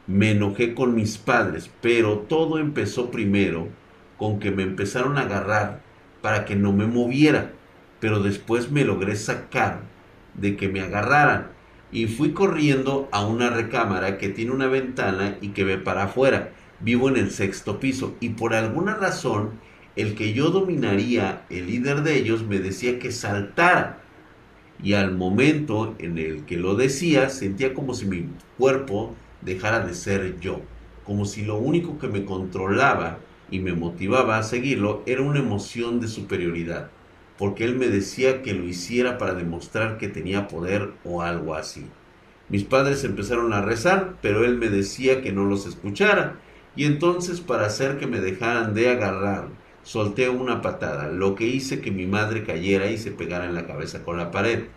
[0.06, 3.68] me enojé con mis padres, pero todo empezó primero
[4.16, 5.82] con que me empezaron a agarrar
[6.20, 7.52] para que no me moviera,
[8.00, 9.80] pero después me logré sacar
[10.34, 11.48] de que me agarraran
[11.92, 16.52] y fui corriendo a una recámara que tiene una ventana y que ve para afuera.
[16.80, 19.50] Vivo en el sexto piso y por alguna razón
[19.94, 23.98] el que yo dominaría, el líder de ellos, me decía que saltara.
[24.82, 29.94] Y al momento en el que lo decía, sentía como si mi cuerpo dejara de
[29.94, 30.70] ser yo,
[31.04, 36.00] como si lo único que me controlaba y me motivaba a seguirlo era una emoción
[36.00, 36.92] de superioridad.
[37.36, 41.94] porque él me decía que lo hiciera para demostrar que tenía poder o algo así.
[42.48, 46.42] Mis padres empezaron a rezar, pero él me decía que no los escuchara,
[46.74, 51.80] y entonces para hacer que me dejaran de agarrar, solté una patada, lo que hice
[51.80, 54.70] que mi madre cayera y se pegara en la cabeza con la pared.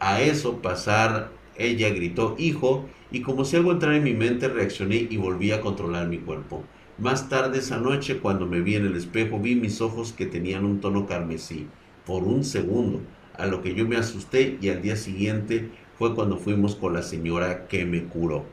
[0.00, 5.06] A eso pasar, ella gritó, hijo, y como si algo entrara en mi mente, reaccioné
[5.10, 6.64] y volví a controlar mi cuerpo.
[6.98, 10.64] Más tarde esa noche, cuando me vi en el espejo, vi mis ojos que tenían
[10.64, 11.66] un tono carmesí,
[12.04, 13.00] por un segundo,
[13.36, 17.02] a lo que yo me asusté y al día siguiente fue cuando fuimos con la
[17.02, 18.44] señora que me curó.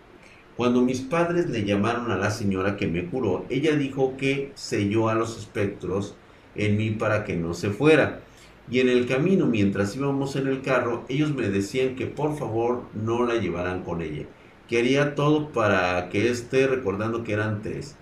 [0.55, 5.09] Cuando mis padres le llamaron a la señora que me curó, ella dijo que selló
[5.09, 6.15] a los espectros
[6.55, 8.21] en mí para que no se fuera.
[8.69, 12.83] Y en el camino, mientras íbamos en el carro, ellos me decían que por favor
[12.93, 14.25] no la llevaran con ella.
[14.67, 17.95] Quería todo para que esté recordando que eran tres.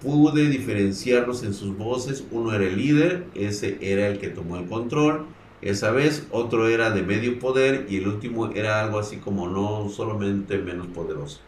[0.00, 2.24] Pude diferenciarlos en sus voces.
[2.30, 5.26] Uno era el líder, ese era el que tomó el control
[5.62, 9.88] esa vez otro era de medio poder y el último era algo así como no
[9.88, 11.40] solamente menos poderoso,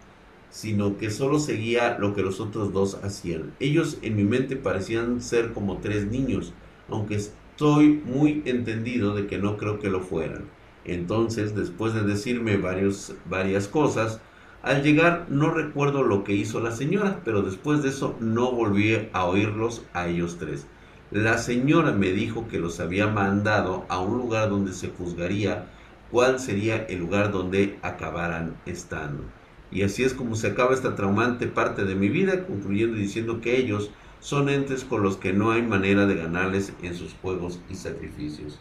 [0.50, 3.52] sino que solo seguía lo que los otros dos hacían.
[3.60, 6.54] Ellos en mi mente parecían ser como tres niños,
[6.88, 7.20] aunque
[7.58, 10.44] estoy muy entendido de que no creo que lo fueran.
[10.84, 14.20] Entonces, después de decirme varias cosas,
[14.62, 19.08] al llegar no recuerdo lo que hizo la señora, pero después de eso no volví
[19.12, 20.68] a oírlos a ellos tres.
[21.10, 25.66] La señora me dijo que los había mandado a un lugar donde se juzgaría
[26.12, 29.24] cuál sería el lugar donde acabaran estando.
[29.72, 33.56] Y así es como se acaba esta traumante parte de mi vida, concluyendo diciendo que
[33.56, 37.74] ellos son entes con los que no hay manera de ganarles en sus juegos y
[37.74, 38.58] sacrificios.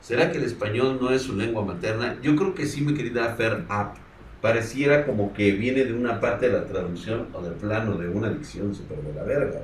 [0.00, 2.16] ¿Será que el español no es su lengua materna?
[2.22, 3.98] Yo creo que sí, mi querida Fer Up.
[4.40, 8.30] Pareciera como que viene de una parte de la traducción o del plano de una
[8.30, 9.60] dicción super de la verga.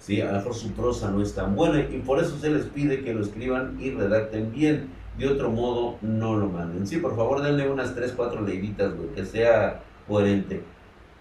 [0.00, 0.20] ¿sí?
[0.20, 3.04] A lo mejor su prosa no es tan buena y por eso se les pide
[3.04, 4.88] que lo escriban y redacten bien.
[5.16, 6.88] De otro modo, no lo manden.
[6.88, 10.64] Sí, por favor, denle unas 3, 4 leíditas, que sea coherente.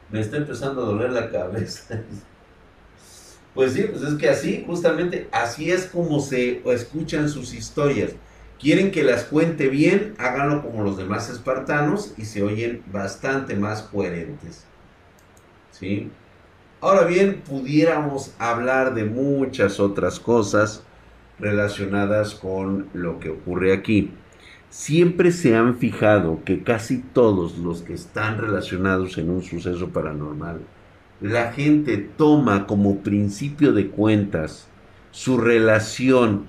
[0.10, 2.02] Me está empezando a doler la cabeza.
[3.54, 8.12] Pues sí, pues es que así, justamente, así es como se escuchan sus historias.
[8.60, 13.84] Quieren que las cuente bien, háganlo como los demás espartanos y se oyen bastante más
[13.84, 14.66] coherentes.
[15.72, 16.10] ¿Sí?
[16.80, 20.84] Ahora bien, pudiéramos hablar de muchas otras cosas
[21.40, 24.12] relacionadas con lo que ocurre aquí.
[24.70, 30.62] Siempre se han fijado que casi todos los que están relacionados en un suceso paranormal,
[31.24, 34.68] la gente toma como principio de cuentas
[35.10, 36.48] su relación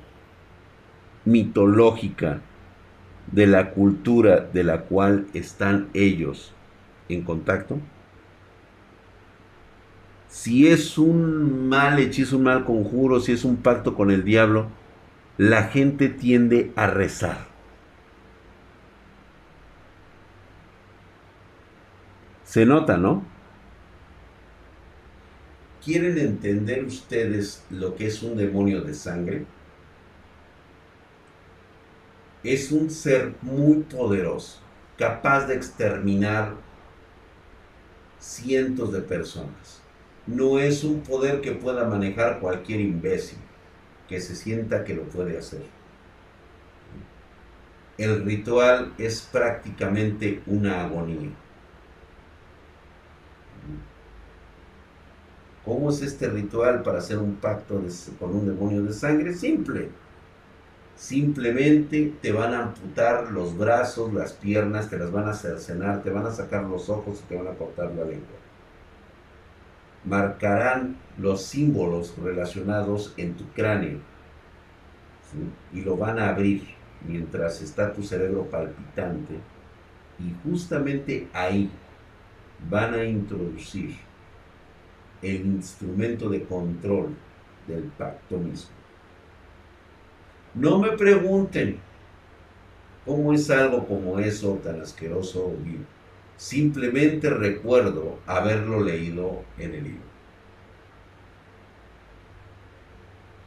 [1.24, 2.42] mitológica
[3.32, 6.52] de la cultura de la cual están ellos
[7.08, 7.78] en contacto
[10.34, 14.66] si es un mal hechizo, un mal conjuro, si es un pacto con el diablo,
[15.38, 17.46] la gente tiende a rezar.
[22.42, 23.33] Se nota, ¿no?
[25.84, 29.44] ¿Quieren entender ustedes lo que es un demonio de sangre?
[32.42, 34.60] Es un ser muy poderoso,
[34.96, 36.54] capaz de exterminar
[38.18, 39.84] cientos de personas
[40.26, 43.38] no es un poder que pueda manejar cualquier imbécil
[44.08, 45.62] que se sienta que lo puede hacer.
[47.98, 51.30] El ritual es prácticamente una agonía.
[55.64, 57.80] ¿Cómo es este ritual para hacer un pacto
[58.18, 59.32] con un demonio de sangre?
[59.32, 59.88] Simple.
[60.96, 66.10] Simplemente te van a amputar los brazos, las piernas, te las van a cercenar, te
[66.10, 68.44] van a sacar los ojos y te van a cortar la lengua
[70.04, 73.98] marcarán los símbolos relacionados en tu cráneo
[75.72, 76.62] y lo van a abrir
[77.06, 79.34] mientras está tu cerebro palpitante
[80.18, 81.70] y justamente ahí
[82.70, 83.96] van a introducir
[85.22, 87.14] el instrumento de control
[87.66, 88.70] del pacto mismo.
[90.54, 91.78] No me pregunten
[93.04, 95.84] cómo es algo como eso tan asqueroso o vivo.
[96.36, 100.14] Simplemente recuerdo haberlo leído en el libro.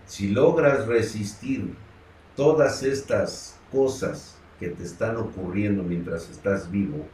[0.06, 1.74] Si logras resistir
[2.36, 7.06] todas estas cosas que te están ocurriendo mientras estás vivo,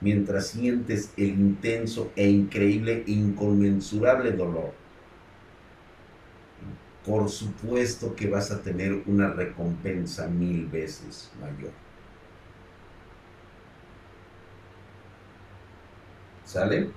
[0.00, 4.72] mientras sientes el intenso e increíble, inconmensurable dolor,
[7.04, 11.72] por supuesto que vas a tener una recompensa mil veces mayor.
[16.44, 16.90] ¿Sale?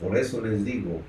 [0.00, 1.00] Por eso les digo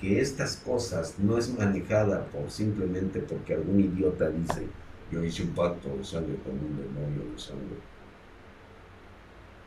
[0.00, 4.66] que estas cosas no es manejada por simplemente porque algún idiota dice,
[5.10, 7.78] yo hice un pacto de sangre con un demonio de sangre.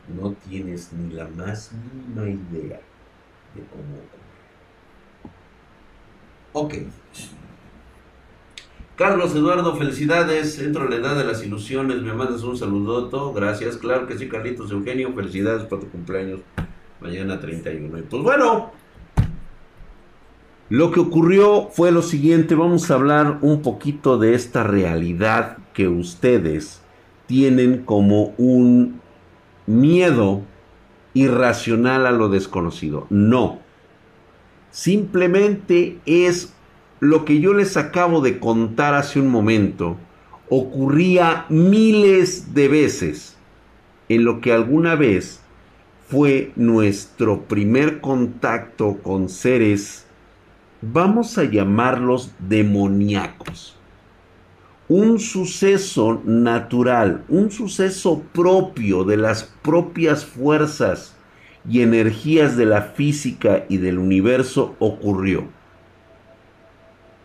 [0.08, 2.80] No tienes ni la más mínima idea
[3.54, 4.22] de cómo ocurre.
[6.54, 6.74] Ok.
[8.96, 10.58] Carlos Eduardo, felicidades.
[10.58, 12.02] Entro en la edad de las ilusiones.
[12.02, 13.32] Me mandas un saludoto.
[13.32, 13.76] Gracias.
[13.76, 15.12] Claro que sí, Carlitos Eugenio.
[15.14, 16.40] Felicidades por tu cumpleaños.
[17.00, 17.98] Mañana 31.
[17.98, 18.81] Y pues bueno.
[20.68, 22.54] Lo que ocurrió fue lo siguiente.
[22.54, 26.80] Vamos a hablar un poquito de esta realidad que ustedes
[27.26, 29.00] tienen como un
[29.66, 30.42] miedo
[31.14, 33.06] irracional a lo desconocido.
[33.10, 33.58] No.
[34.70, 36.54] Simplemente es
[37.00, 39.96] lo que yo les acabo de contar hace un momento
[40.54, 43.38] ocurría miles de veces
[44.10, 45.40] en lo que alguna vez
[46.08, 50.04] fue nuestro primer contacto con seres,
[50.82, 53.78] vamos a llamarlos demoníacos.
[54.88, 61.16] Un suceso natural, un suceso propio de las propias fuerzas
[61.66, 65.48] y energías de la física y del universo ocurrió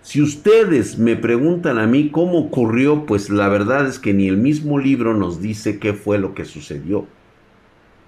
[0.08, 4.38] si ustedes me preguntan a mí cómo ocurrió, pues la verdad es que ni el
[4.38, 7.06] mismo libro nos dice qué fue lo que sucedió.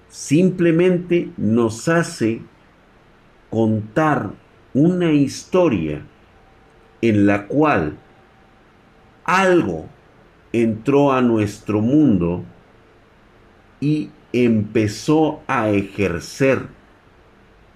[0.08, 2.42] Simplemente nos hace
[3.50, 4.32] contar
[4.74, 6.02] una historia
[7.02, 7.98] en la cual
[9.24, 9.88] algo
[10.52, 12.44] entró a nuestro mundo
[13.80, 16.68] y empezó a ejercer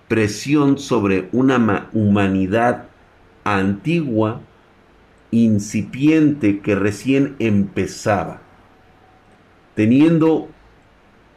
[0.08, 2.86] presión sobre una humanidad
[3.44, 4.42] antigua,
[5.32, 8.42] incipiente, que recién empezaba,
[9.76, 10.50] teniendo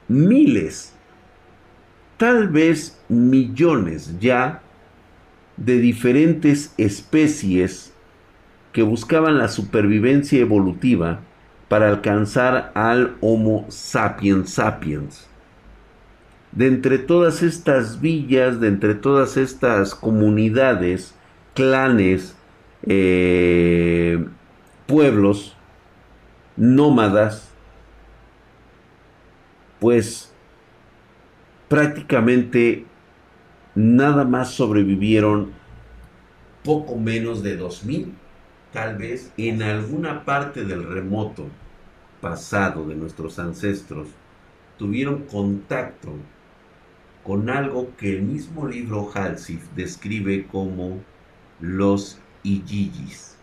[0.08, 0.94] miles,
[2.18, 4.62] tal vez millones ya
[5.56, 7.92] de diferentes especies
[8.72, 11.20] que buscaban la supervivencia evolutiva
[11.68, 15.26] para alcanzar al Homo sapiens sapiens.
[16.52, 21.14] De entre todas estas villas, de entre todas estas comunidades,
[21.54, 22.36] clanes,
[22.82, 24.24] eh,
[24.86, 25.56] pueblos,
[26.56, 27.50] nómadas,
[29.80, 30.32] pues
[31.68, 32.85] prácticamente
[33.76, 35.52] nada más sobrevivieron
[36.64, 38.12] poco menos de 2000,
[38.72, 41.46] tal vez en alguna parte del remoto
[42.20, 44.08] pasado de nuestros ancestros
[44.78, 46.12] tuvieron contacto
[47.22, 51.00] con algo que el mismo libro Halsif describe como
[51.60, 53.36] los Iyigis.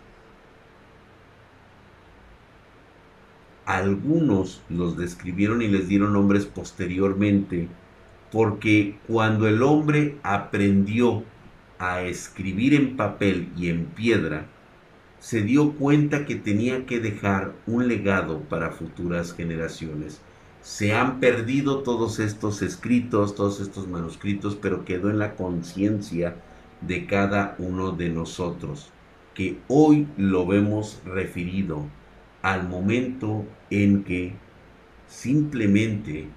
[3.66, 7.70] Algunos los describieron y les dieron nombres posteriormente
[8.34, 11.24] porque cuando el hombre aprendió
[11.78, 14.48] a escribir en papel y en piedra,
[15.20, 20.20] se dio cuenta que tenía que dejar un legado para futuras generaciones.
[20.64, 26.36] Se han perdido todos estos escritos, todos estos manuscritos, pero quedó en la conciencia
[26.82, 28.90] de cada uno de nosotros,
[29.36, 31.86] que hoy lo vemos referido
[32.42, 34.34] al momento en que
[35.08, 36.30] simplemente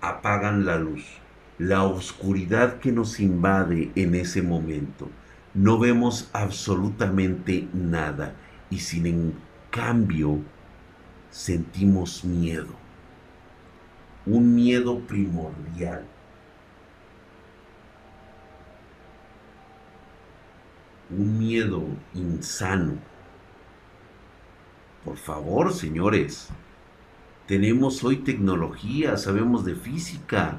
[0.00, 1.21] apagan la luz,
[1.62, 5.08] la oscuridad que nos invade en ese momento.
[5.54, 8.34] No vemos absolutamente nada
[8.68, 9.34] y sin en
[9.70, 10.38] cambio
[11.30, 12.74] sentimos miedo.
[14.26, 16.04] Un miedo primordial
[21.10, 21.84] un miedo
[22.14, 22.94] insano.
[25.04, 26.48] Por favor, señores,
[27.46, 30.58] tenemos hoy tecnología, sabemos de física.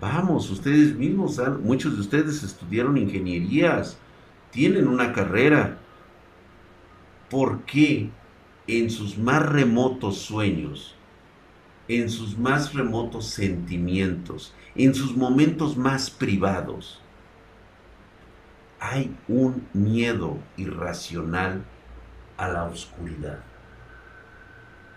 [0.00, 3.98] Vamos, ustedes mismos, muchos de ustedes estudiaron ingenierías,
[4.50, 5.78] tienen una carrera.
[7.30, 8.10] ¿Por qué
[8.66, 10.94] en sus más remotos sueños,
[11.88, 17.00] en sus más remotos sentimientos, en sus momentos más privados,
[18.80, 21.64] hay un miedo irracional
[22.36, 23.40] a la oscuridad.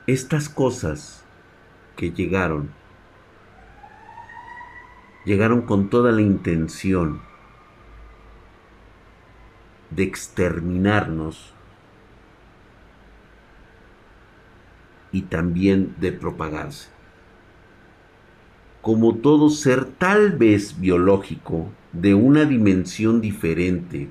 [0.07, 1.23] Estas cosas
[1.95, 2.71] que llegaron,
[5.27, 7.19] llegaron con toda la intención
[9.89, 11.53] de exterminarnos
[15.11, 16.87] y también de propagarse.
[18.81, 24.07] Como todo ser tal vez biológico, de una dimensión diferente,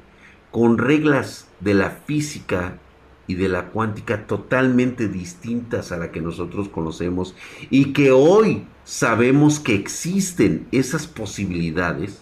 [0.51, 2.79] con reglas de la física
[3.27, 7.35] y de la cuántica totalmente distintas a la que nosotros conocemos
[7.71, 12.21] y que hoy sabemos que existen esas posibilidades,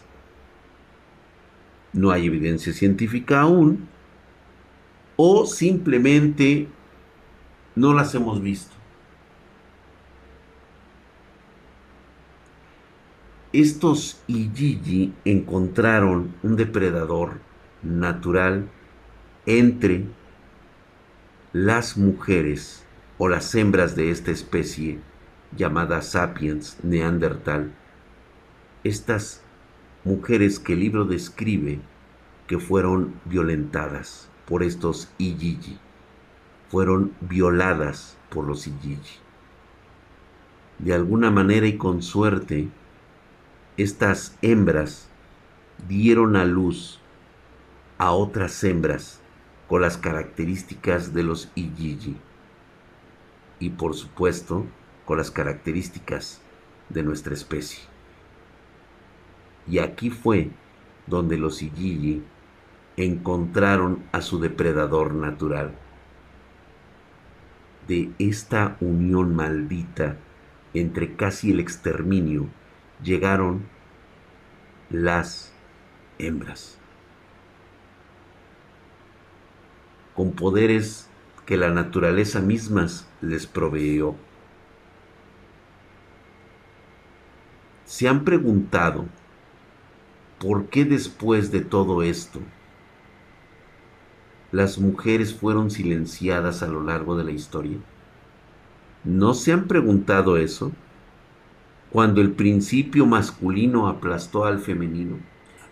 [1.93, 3.87] no hay evidencia científica aún,
[5.17, 6.69] o simplemente
[7.77, 8.75] no las hemos visto.
[13.53, 17.39] Estos Ijiji encontraron un depredador
[17.83, 18.69] natural
[19.47, 20.07] entre
[21.55, 22.85] las mujeres
[23.17, 24.99] o las hembras de esta especie
[25.57, 27.73] llamada sapiens neandertal.
[28.83, 29.41] Estas
[30.03, 31.79] mujeres que el libro describe
[32.49, 35.79] que fueron violentadas por estos Ijiji,
[36.71, 39.21] fueron violadas por los Ijiji.
[40.81, 42.69] De alguna manera y con suerte,
[43.77, 45.09] estas hembras
[45.87, 46.99] dieron a luz
[47.99, 49.21] a otras hembras
[49.75, 52.17] con las características de los Ijiji
[53.59, 54.67] y por supuesto
[55.05, 56.41] con las características
[56.91, 57.83] de nuestra especie.
[59.67, 60.51] Y aquí fue
[61.09, 62.23] donde los Ijiji
[62.97, 65.75] encontraron a su depredador natural.
[67.89, 70.19] De esta unión maldita
[70.73, 72.47] entre casi el exterminio
[73.03, 73.67] llegaron
[74.89, 75.53] las
[76.21, 76.79] hembras.
[80.15, 81.09] Con poderes
[81.47, 84.15] que la naturaleza mismas les proveyó.
[87.85, 89.07] ¿Se han preguntado
[90.39, 92.41] por qué después de todo esto
[94.53, 97.79] las mujeres fueron silenciadas a lo largo de la historia?
[99.05, 100.73] ¿No se han preguntado eso?
[101.91, 105.19] Cuando el principio masculino aplastó al femenino.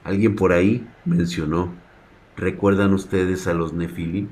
[0.05, 1.73] Alguien por ahí mencionó,
[2.37, 4.29] ¿recuerdan ustedes a los Nefilim?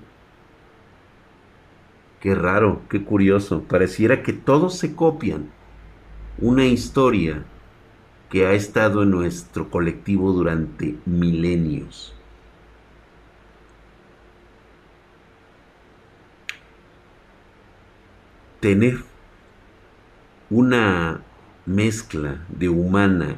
[2.20, 3.62] Qué raro, qué curioso.
[3.62, 5.50] Pareciera que todos se copian.
[6.38, 7.44] Una historia
[8.28, 12.14] que ha estado en nuestro colectivo durante milenios.
[18.60, 18.98] Tener
[20.50, 21.22] una
[21.64, 23.36] mezcla de humana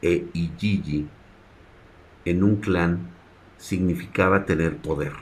[0.00, 1.08] e Ijiji
[2.24, 3.10] en un clan
[3.62, 5.12] significaba tener poder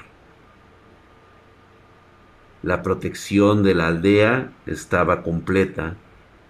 [2.62, 5.97] la protección de la aldea estaba completa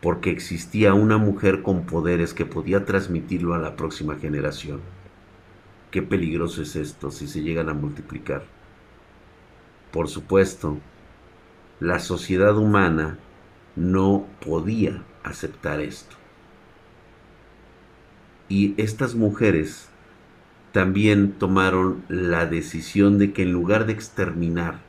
[0.02, 4.80] porque existía una mujer con poderes que podía transmitirlo a la próxima generación.
[5.92, 8.44] Qué peligroso es esto si se llegan a multiplicar.
[9.92, 10.78] Por supuesto,
[11.78, 13.18] la sociedad humana
[13.76, 16.16] no podía aceptar esto.
[18.48, 19.89] Y estas mujeres
[20.72, 24.80] también tomaron la decisión de que en lugar de exterminar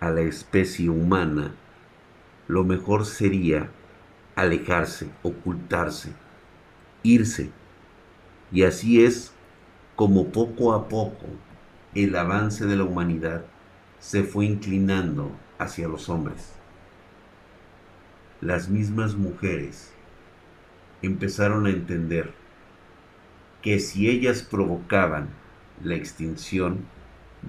[0.00, 1.54] a la especie humana,
[2.48, 3.70] lo mejor sería
[4.34, 6.12] alejarse, ocultarse,
[7.02, 7.50] irse.
[8.52, 9.32] Y así es
[9.96, 11.26] como poco a poco
[11.94, 13.44] el avance de la humanidad
[14.00, 16.52] se fue inclinando hacia los hombres.
[18.40, 19.92] Las mismas mujeres
[21.02, 22.34] empezaron a entender
[23.64, 25.30] que si ellas provocaban
[25.82, 26.84] la extinción,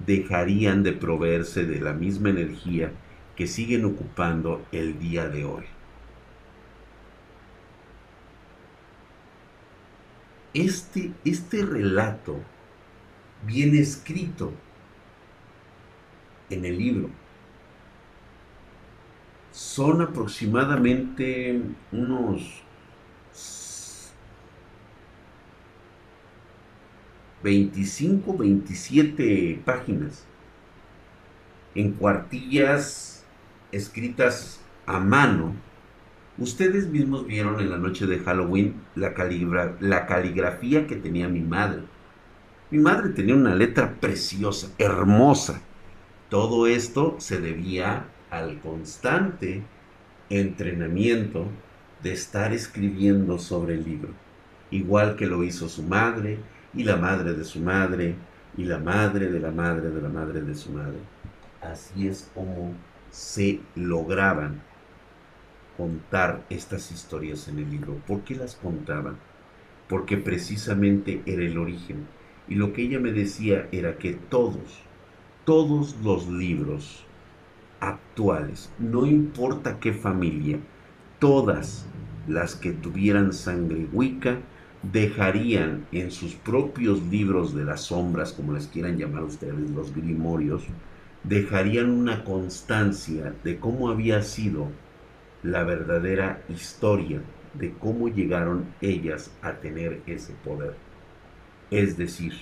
[0.06, 2.90] dejarían de proveerse de la misma energía
[3.36, 5.64] que siguen ocupando el día de hoy.
[10.54, 12.40] Este, este relato
[13.46, 14.54] viene escrito
[16.48, 17.10] en el libro.
[19.52, 21.60] Son aproximadamente
[21.92, 22.65] unos
[27.42, 30.26] 25, 27 páginas
[31.74, 33.24] en cuartillas
[33.72, 35.54] escritas a mano.
[36.38, 39.14] Ustedes mismos vieron en la noche de Halloween la,
[39.80, 41.82] la caligrafía que tenía mi madre.
[42.70, 45.60] Mi madre tenía una letra preciosa, hermosa.
[46.28, 49.62] Todo esto se debía al constante
[50.28, 51.46] entrenamiento
[52.02, 54.10] de estar escribiendo sobre el libro,
[54.70, 56.38] igual que lo hizo su madre,
[56.76, 58.14] y la madre de su madre,
[58.56, 60.98] y la madre de la madre de la madre de su madre.
[61.62, 62.74] Así es como
[63.10, 64.62] se lograban
[65.76, 67.94] contar estas historias en el libro.
[68.06, 69.16] ¿Por qué las contaban?
[69.88, 72.06] Porque precisamente era el origen.
[72.48, 74.82] Y lo que ella me decía era que todos,
[75.44, 77.04] todos los libros
[77.80, 80.58] actuales, no importa qué familia,
[81.18, 81.86] todas
[82.26, 84.38] las que tuvieran sangre wicca,
[84.92, 90.64] dejarían en sus propios libros de las sombras, como les quieran llamar ustedes, los grimorios,
[91.22, 94.68] dejarían una constancia de cómo había sido
[95.42, 97.20] la verdadera historia
[97.58, 100.74] de cómo llegaron ellas a tener ese poder.
[101.70, 102.34] Es decir,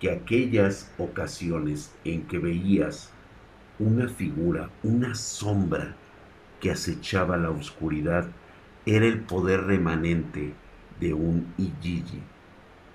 [0.00, 3.12] que aquellas ocasiones en que veías
[3.78, 5.94] una figura, una sombra
[6.60, 8.26] que acechaba la oscuridad,
[8.84, 10.54] era el poder remanente
[11.02, 12.22] de un Ijiji,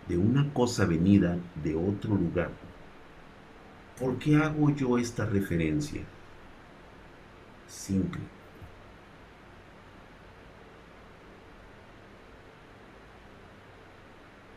[0.08, 2.52] de una cosa venida de otro lugar.
[4.00, 6.02] ¿Por qué hago yo esta referencia?
[7.68, 8.22] Simple.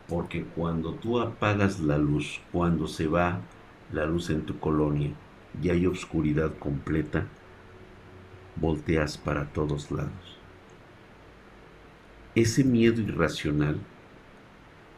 [0.07, 3.41] Porque cuando tú apagas la luz, cuando se va
[3.91, 5.11] la luz en tu colonia
[5.61, 7.27] y hay oscuridad completa,
[8.55, 10.40] volteas para todos lados.
[12.33, 13.77] Ese miedo irracional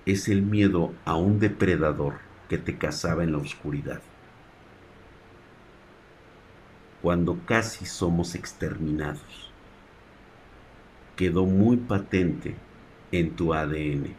[0.05, 4.01] es el miedo a un depredador que te cazaba en la oscuridad.
[7.01, 9.51] Cuando casi somos exterminados,
[11.15, 12.55] quedó muy patente
[13.11, 14.13] en tu ADN.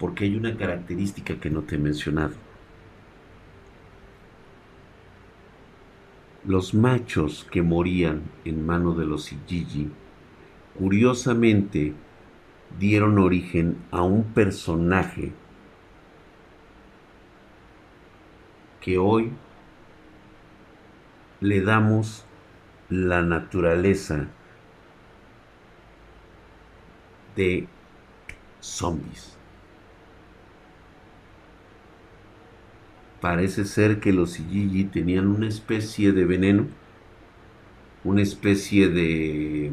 [0.00, 2.34] Porque hay una característica que no te he mencionado.
[6.44, 9.88] Los machos que morían en mano de los Ijiji
[10.80, 11.92] curiosamente
[12.78, 15.30] dieron origen a un personaje
[18.80, 19.30] que hoy
[21.42, 22.24] le damos
[22.88, 24.28] la naturaleza
[27.36, 27.68] de
[28.60, 29.36] zombies.
[33.20, 36.80] Parece ser que los Ijiji tenían una especie de veneno
[38.04, 39.70] una especie de,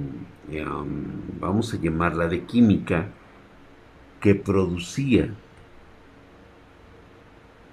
[1.39, 3.09] vamos a llamarla, de química
[4.21, 5.33] que producía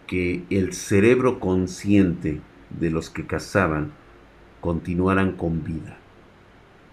[0.07, 3.93] que el cerebro consciente de los que cazaban
[4.61, 5.99] continuaran con vida.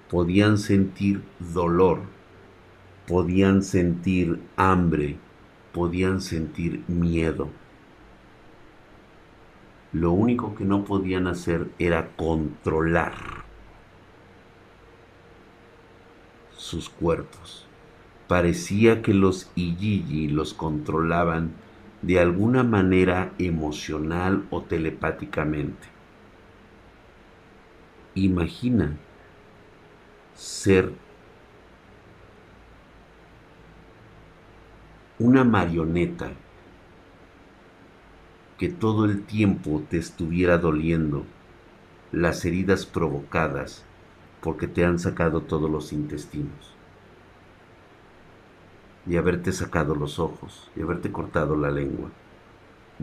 [0.09, 2.01] Podían sentir dolor,
[3.07, 5.17] podían sentir hambre,
[5.73, 7.49] podían sentir miedo.
[9.93, 13.13] Lo único que no podían hacer era controlar
[16.71, 17.65] sus cuerpos.
[18.29, 21.51] Parecía que los Ijiji los controlaban
[22.01, 25.89] de alguna manera emocional o telepáticamente.
[28.15, 28.97] Imagina
[30.33, 30.93] ser
[35.19, 36.31] una marioneta
[38.57, 41.25] que todo el tiempo te estuviera doliendo
[42.13, 43.83] las heridas provocadas
[44.41, 46.75] porque te han sacado todos los intestinos.
[49.07, 52.09] Y haberte sacado los ojos, y haberte cortado la lengua,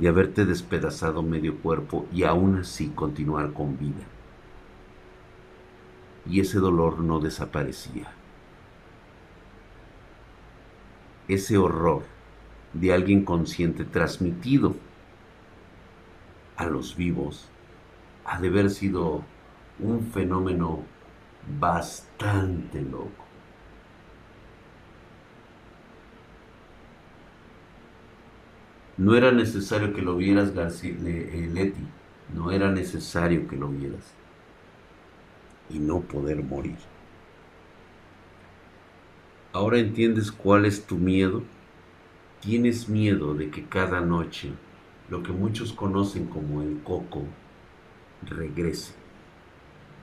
[0.01, 4.05] y haberte despedazado medio cuerpo y aún así continuar con vida.
[6.27, 8.13] Y ese dolor no desaparecía.
[11.27, 12.03] Ese horror
[12.73, 14.75] de alguien consciente transmitido
[16.57, 17.49] a los vivos
[18.25, 19.23] ha de haber sido
[19.79, 20.83] un fenómeno
[21.59, 23.25] bastante loco.
[28.97, 31.83] No era necesario que lo vieras, García, eh, Leti.
[32.35, 34.13] No era necesario que lo vieras.
[35.71, 36.77] Y no poder morir.
[39.53, 41.43] Ahora entiendes cuál es tu miedo.
[42.41, 44.53] Tienes miedo de que cada noche
[45.09, 47.25] lo que muchos conocen como el coco
[48.23, 48.98] regrese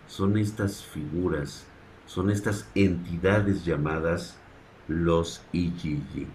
[0.07, 1.65] son estas figuras,
[2.05, 4.37] son estas entidades llamadas
[4.87, 6.27] los Ijiji.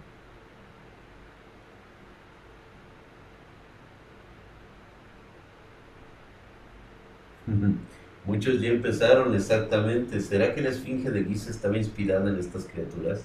[8.25, 10.19] Muchos ya empezaron exactamente.
[10.21, 13.23] ¿Será que la esfinge de Giza estaba inspirada en estas criaturas?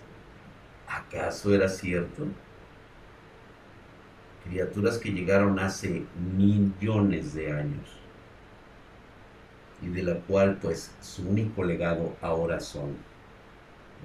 [0.88, 2.26] ¿Acaso era cierto?
[4.44, 6.04] Criaturas que llegaron hace
[6.36, 8.05] millones de años
[9.82, 12.96] y de la cual pues su único legado ahora son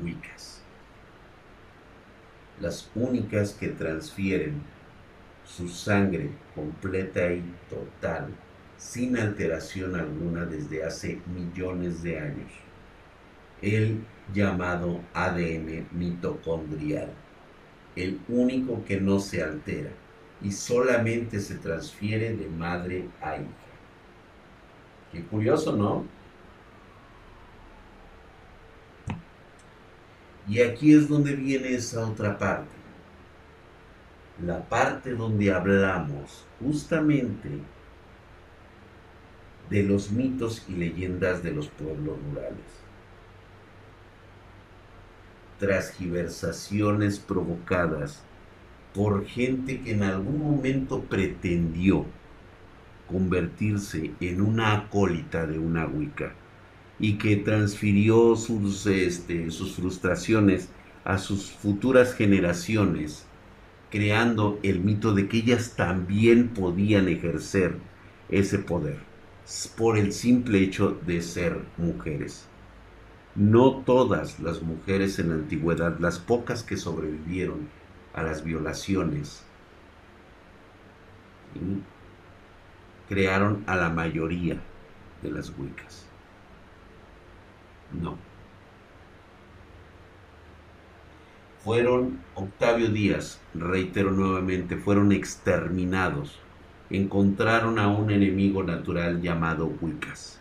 [0.01, 0.61] Wiccas.
[2.59, 4.61] Las únicas que transfieren
[5.45, 8.27] su sangre completa y total,
[8.77, 12.51] sin alteración alguna desde hace millones de años.
[13.61, 14.03] El
[14.33, 17.09] llamado ADN mitocondrial,
[17.95, 19.91] el único que no se altera
[20.41, 23.70] y solamente se transfiere de madre a hija.
[25.11, 26.05] Qué curioso, ¿no?
[30.47, 32.69] Y aquí es donde viene esa otra parte.
[34.45, 37.49] La parte donde hablamos justamente
[39.69, 42.57] de los mitos y leyendas de los pueblos rurales.
[45.59, 48.23] Transgiversaciones provocadas
[48.93, 52.05] por gente que en algún momento pretendió
[53.11, 56.33] convertirse en una acólita de una Wicca
[56.99, 60.69] y que transfirió sus, este, sus frustraciones
[61.03, 63.25] a sus futuras generaciones,
[63.89, 67.75] creando el mito de que ellas también podían ejercer
[68.29, 68.99] ese poder
[69.77, 72.45] por el simple hecho de ser mujeres.
[73.35, 77.67] No todas las mujeres en la antigüedad, las pocas que sobrevivieron
[78.13, 79.43] a las violaciones,
[83.11, 84.55] crearon a la mayoría
[85.21, 86.07] de las Wiccas.
[88.01, 88.17] No.
[91.61, 96.39] Fueron Octavio Díaz, reitero nuevamente, fueron exterminados.
[96.89, 100.39] Encontraron a un enemigo natural llamado Wiccas.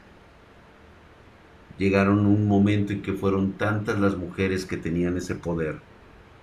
[1.77, 5.81] Llegaron un momento en que fueron tantas las mujeres que tenían ese poder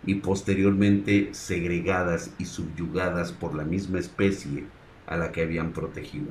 [0.05, 4.65] y posteriormente segregadas y subyugadas por la misma especie
[5.07, 6.27] a la que habían protegido.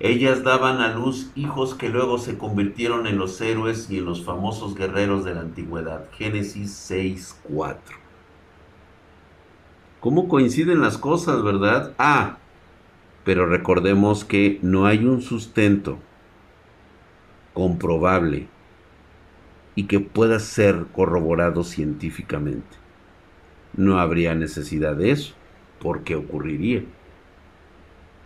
[0.00, 4.22] Ellas daban a luz hijos que luego se convirtieron en los héroes y en los
[4.22, 6.10] famosos guerreros de la antigüedad.
[6.12, 7.78] Génesis 6.4.
[10.00, 11.94] ¿Cómo coinciden las cosas, verdad?
[11.96, 12.36] Ah,
[13.24, 15.98] pero recordemos que no hay un sustento
[17.54, 18.48] comprobable
[19.74, 22.76] y que pueda ser corroborado científicamente.
[23.76, 25.34] No habría necesidad de eso,
[25.80, 26.84] porque ocurriría.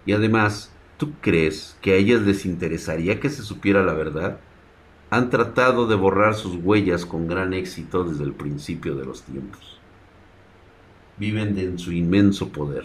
[0.04, 4.38] Y además, ¿tú crees que a ellas les interesaría que se supiera la verdad?
[5.10, 9.80] Han tratado de borrar sus huellas con gran éxito desde el principio de los tiempos.
[11.16, 12.84] Viven en su inmenso poder.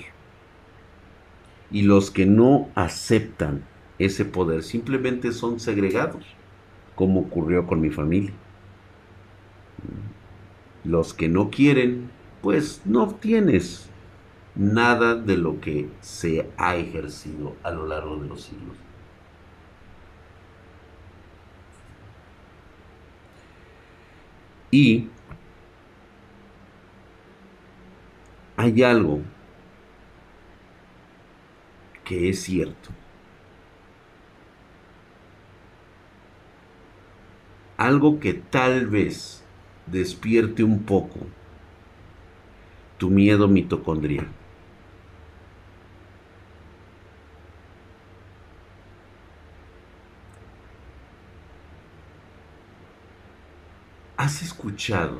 [1.69, 3.63] Y los que no aceptan
[3.99, 6.23] ese poder simplemente son segregados,
[6.95, 8.33] como ocurrió con mi familia.
[10.83, 12.09] Los que no quieren,
[12.41, 13.89] pues no obtienes
[14.55, 18.77] nada de lo que se ha ejercido a lo largo de los siglos.
[24.71, 25.07] Y
[28.57, 29.21] hay algo
[32.03, 32.89] que es cierto.
[37.77, 39.42] Algo que tal vez
[39.85, 41.19] despierte un poco
[42.97, 44.27] tu miedo mitocondrial.
[54.15, 55.19] ¿Has escuchado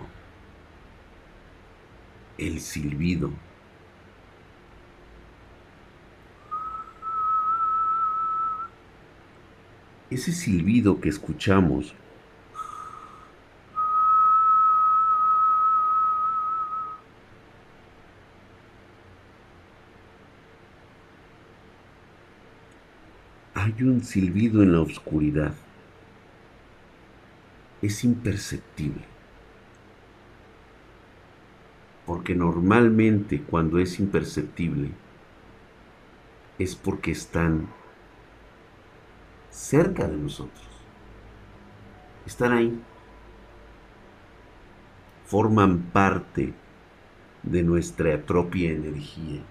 [2.38, 3.32] el silbido?
[10.10, 11.94] Ese silbido que escuchamos
[23.76, 25.54] hay un silbido en la oscuridad.
[27.82, 29.04] Es imperceptible.
[32.06, 34.92] Porque normalmente cuando es imperceptible
[36.60, 37.68] es porque están
[39.50, 40.68] cerca de nosotros.
[42.26, 42.80] Están ahí.
[45.26, 46.54] Forman parte
[47.44, 49.42] de nuestra propia energía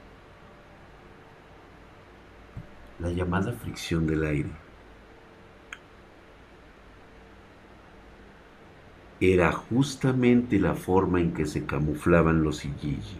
[3.02, 4.50] la llamada fricción del aire.
[9.20, 13.18] Era justamente la forma en que se camuflaban los Iyiji.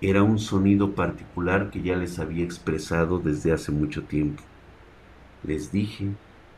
[0.00, 4.42] Era un sonido particular que ya les había expresado desde hace mucho tiempo.
[5.42, 6.10] Les dije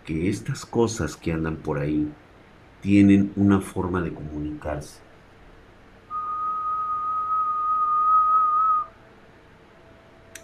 [0.05, 2.12] que estas cosas que andan por ahí
[2.83, 5.06] tienen una forma de comunicarse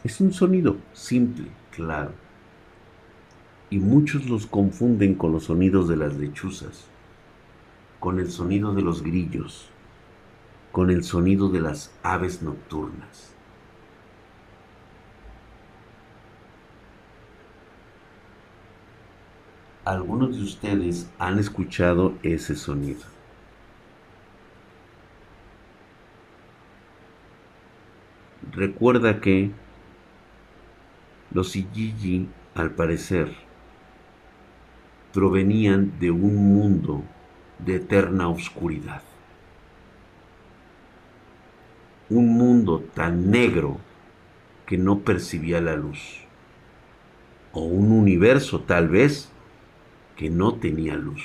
[0.04, 2.12] Es un sonido simple, claro.
[3.70, 6.86] Y muchos los confunden con los sonidos de las lechuzas,
[8.00, 9.68] con el sonido de los grillos,
[10.72, 13.32] con el sonido de las aves nocturnas.
[19.84, 23.02] Algunos de ustedes han escuchado ese sonido.
[28.52, 29.50] Recuerda que
[31.34, 33.34] los Ijiji, al parecer,
[35.12, 37.02] provenían de un mundo
[37.58, 39.02] de eterna oscuridad.
[42.08, 43.78] Un mundo tan negro
[44.66, 46.20] que no percibía la luz.
[47.52, 49.30] O un universo tal vez
[50.16, 51.22] que no tenía luz.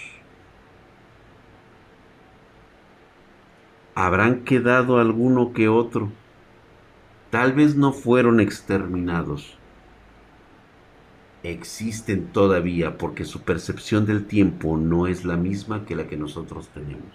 [3.95, 6.11] Habrán quedado alguno que otro.
[7.31, 9.56] Tal vez no fueron exterminados.
[11.43, 16.69] Existen todavía porque su percepción del tiempo no es la misma que la que nosotros
[16.69, 17.13] tenemos.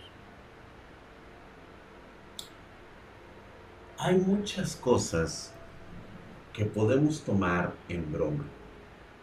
[3.98, 5.52] Hay muchas cosas
[6.52, 8.44] que podemos tomar en broma,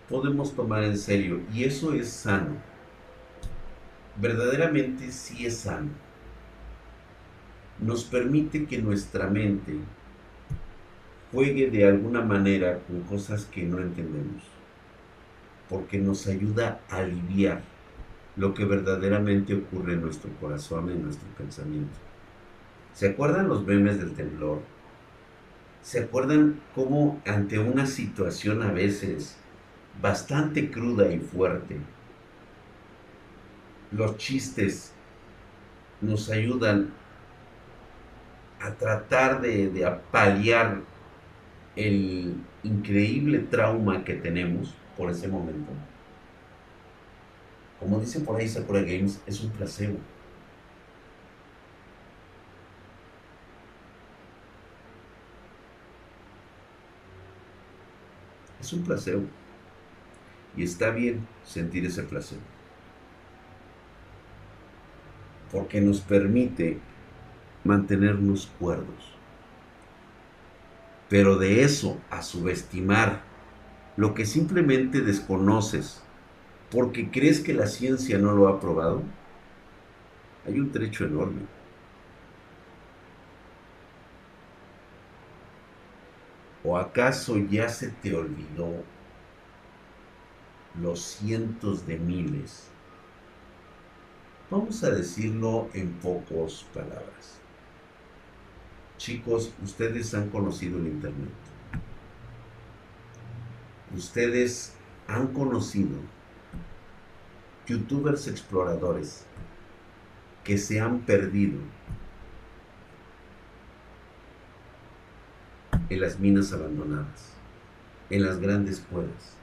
[0.10, 2.56] podemos tomar en serio y eso es sano.
[4.16, 5.90] Verdaderamente sí es sano.
[7.80, 9.76] Nos permite que nuestra mente
[11.32, 14.44] juegue de alguna manera con cosas que no entendemos,
[15.70, 17.62] porque nos ayuda a aliviar
[18.36, 21.98] lo que verdaderamente ocurre en nuestro corazón, en nuestro pensamiento.
[22.94, 24.62] ¿Se acuerdan los memes del temblor?
[25.82, 29.38] ¿Se acuerdan cómo ante una situación a veces
[30.02, 31.78] bastante cruda y fuerte,
[33.92, 34.94] los chistes
[36.02, 36.92] nos ayudan
[38.62, 40.84] a tratar de, de
[41.76, 45.72] el increíble trauma que tenemos por ese momento?
[47.80, 49.98] Como dice por ahí Sakura Games, es un placebo.
[58.60, 59.24] Es un placebo.
[60.58, 62.42] Y está bien sentir ese placebo.
[65.50, 66.78] Porque nos permite
[67.64, 69.16] mantenernos cuerdos.
[71.08, 73.29] Pero de eso a subestimar
[74.00, 76.02] lo que simplemente desconoces
[76.72, 79.04] porque crees que la ciencia no lo ha probado,
[80.46, 81.42] hay un trecho enorme.
[86.64, 88.72] ¿O acaso ya se te olvidó
[90.82, 92.70] los cientos de miles?
[94.50, 97.42] Vamos a decirlo en pocas palabras.
[98.96, 101.49] Chicos, ustedes han conocido el Internet.
[103.96, 104.74] Ustedes
[105.08, 105.98] han conocido
[107.66, 109.26] youtubers exploradores
[110.44, 111.60] que se han perdido
[115.90, 117.34] en las minas abandonadas,
[118.10, 119.36] en las grandes cuevas.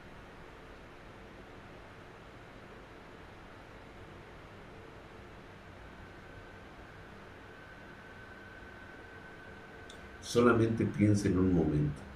[10.21, 12.16] Solamente piensa en un momento.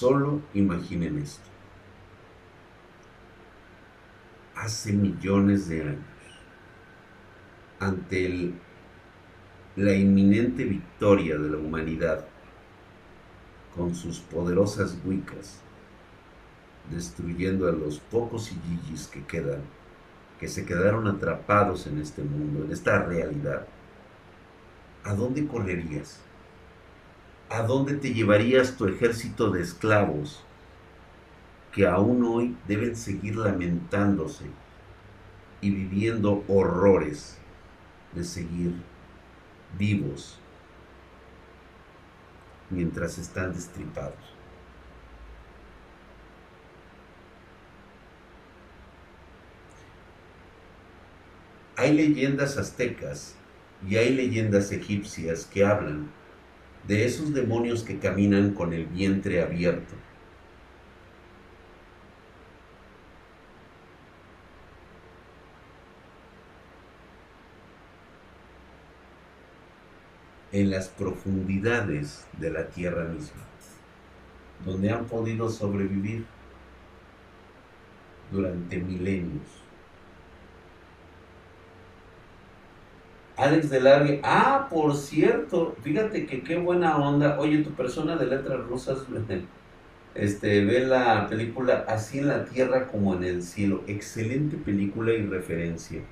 [0.00, 1.44] Solo imaginen esto.
[4.56, 6.00] Hace millones de años,
[7.78, 8.54] ante
[9.76, 12.24] la inminente victoria de la humanidad
[13.76, 15.60] con sus poderosas wicas,
[16.90, 19.60] destruyendo a los pocos yiyis que quedan,
[20.38, 23.66] que se quedaron atrapados en este mundo, en esta realidad,
[25.04, 26.22] ¿a dónde correrías?
[27.50, 30.44] ¿A dónde te llevarías tu ejército de esclavos
[31.72, 34.46] que aún hoy deben seguir lamentándose
[35.60, 37.38] y viviendo horrores
[38.14, 38.74] de seguir
[39.78, 40.38] vivos
[42.70, 44.14] mientras están destripados.
[51.76, 53.34] Hay leyendas aztecas
[53.88, 56.10] y hay leyendas egipcias que hablan
[56.86, 59.94] de esos demonios que caminan con el vientre abierto
[70.52, 73.42] en las profundidades de la tierra misma,
[74.64, 76.26] donde han podido sobrevivir
[78.32, 79.69] durante milenios.
[83.40, 87.38] Alex de Largue, ah, por cierto, fíjate que qué buena onda.
[87.38, 88.98] Oye, tu persona de letras rusas,
[90.14, 93.82] este, ve la película Así en la tierra como en el cielo.
[93.86, 96.02] Excelente película y referencia.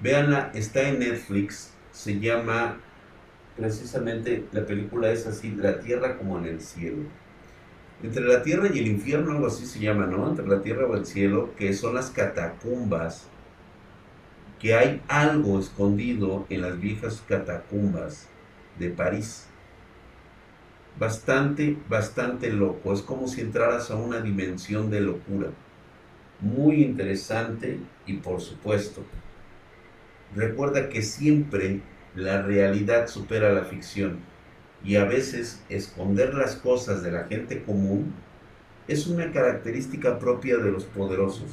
[0.00, 2.78] Véanla, está en Netflix, se llama
[3.56, 7.04] precisamente la película es así, la tierra como en el cielo.
[8.02, 10.28] Entre la tierra y el infierno, algo así se llama, ¿no?
[10.28, 13.28] Entre la tierra o el cielo, que son las catacumbas,
[14.62, 18.28] que hay algo escondido en las viejas catacumbas
[18.78, 19.48] de París.
[21.00, 22.92] Bastante, bastante loco.
[22.92, 25.48] Es como si entraras a una dimensión de locura.
[26.40, 29.02] Muy interesante y por supuesto,
[30.36, 31.80] recuerda que siempre
[32.14, 34.20] la realidad supera la ficción.
[34.84, 38.12] y a veces esconder las cosas de la gente común
[38.88, 41.52] es una característica propia de los poderosos,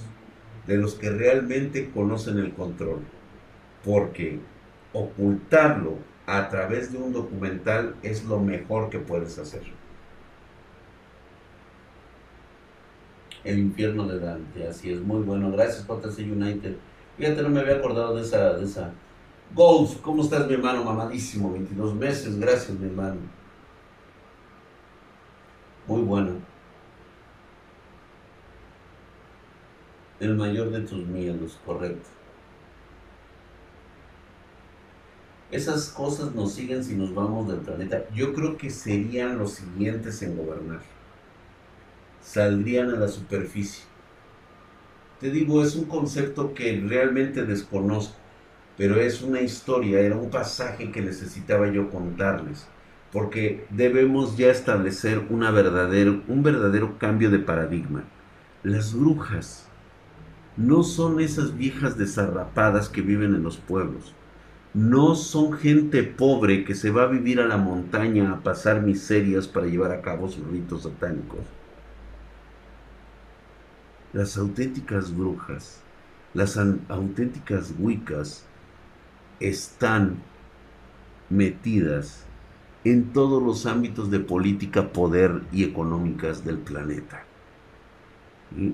[0.67, 2.99] de los que realmente conocen el control,
[3.83, 4.39] porque
[4.93, 5.95] ocultarlo
[6.25, 9.63] a través de un documental es lo mejor que puedes hacer.
[13.43, 15.51] El infierno de Dante, así es, muy bueno.
[15.51, 16.75] Gracias, JC United.
[17.17, 18.91] Fíjate, no me había acordado de esa, de esa.
[19.55, 20.83] Golf, ¿cómo estás, mi hermano?
[20.83, 23.17] Mamadísimo, 22 meses, gracias, mi hermano.
[25.87, 26.48] Muy bueno.
[30.19, 32.09] El mayor de tus miedos, correcto.
[35.49, 38.03] Esas cosas nos siguen si nos vamos del planeta.
[38.13, 40.81] Yo creo que serían los siguientes en gobernar.
[42.21, 43.85] Saldrían a la superficie.
[45.21, 48.15] Te digo, es un concepto que realmente desconozco,
[48.77, 52.67] pero es una historia, era un pasaje que necesitaba yo contarles,
[53.11, 58.03] porque debemos ya establecer una verdadero, un verdadero cambio de paradigma.
[58.63, 59.68] Las brujas
[60.57, 64.13] no son esas viejas desarrapadas que viven en los pueblos
[64.73, 69.47] no son gente pobre que se va a vivir a la montaña a pasar miserias
[69.47, 71.39] para llevar a cabo sus ritos satánicos.
[74.13, 75.81] Las auténticas brujas,
[76.33, 78.45] las auténticas wicas
[79.39, 80.17] están
[81.29, 82.25] metidas
[82.83, 87.23] en todos los ámbitos de política, poder y económicas del planeta.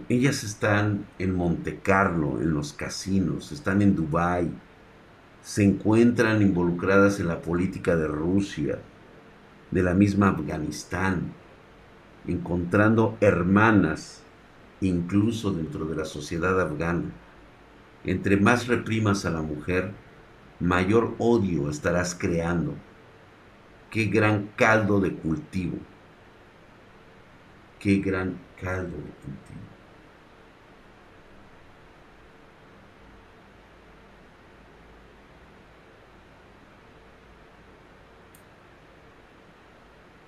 [0.07, 4.49] Ellas están en Monte Carlo, en los casinos, están en Dubái,
[5.41, 8.79] se encuentran involucradas en la política de Rusia,
[9.71, 11.33] de la misma Afganistán,
[12.25, 14.23] encontrando hermanas
[14.79, 17.11] incluso dentro de la sociedad afgana.
[18.05, 19.91] Entre más reprimas a la mujer,
[20.59, 22.73] mayor odio estarás creando.
[23.89, 25.77] Qué gran caldo de cultivo.
[27.79, 29.65] Qué gran caldo de cultivo.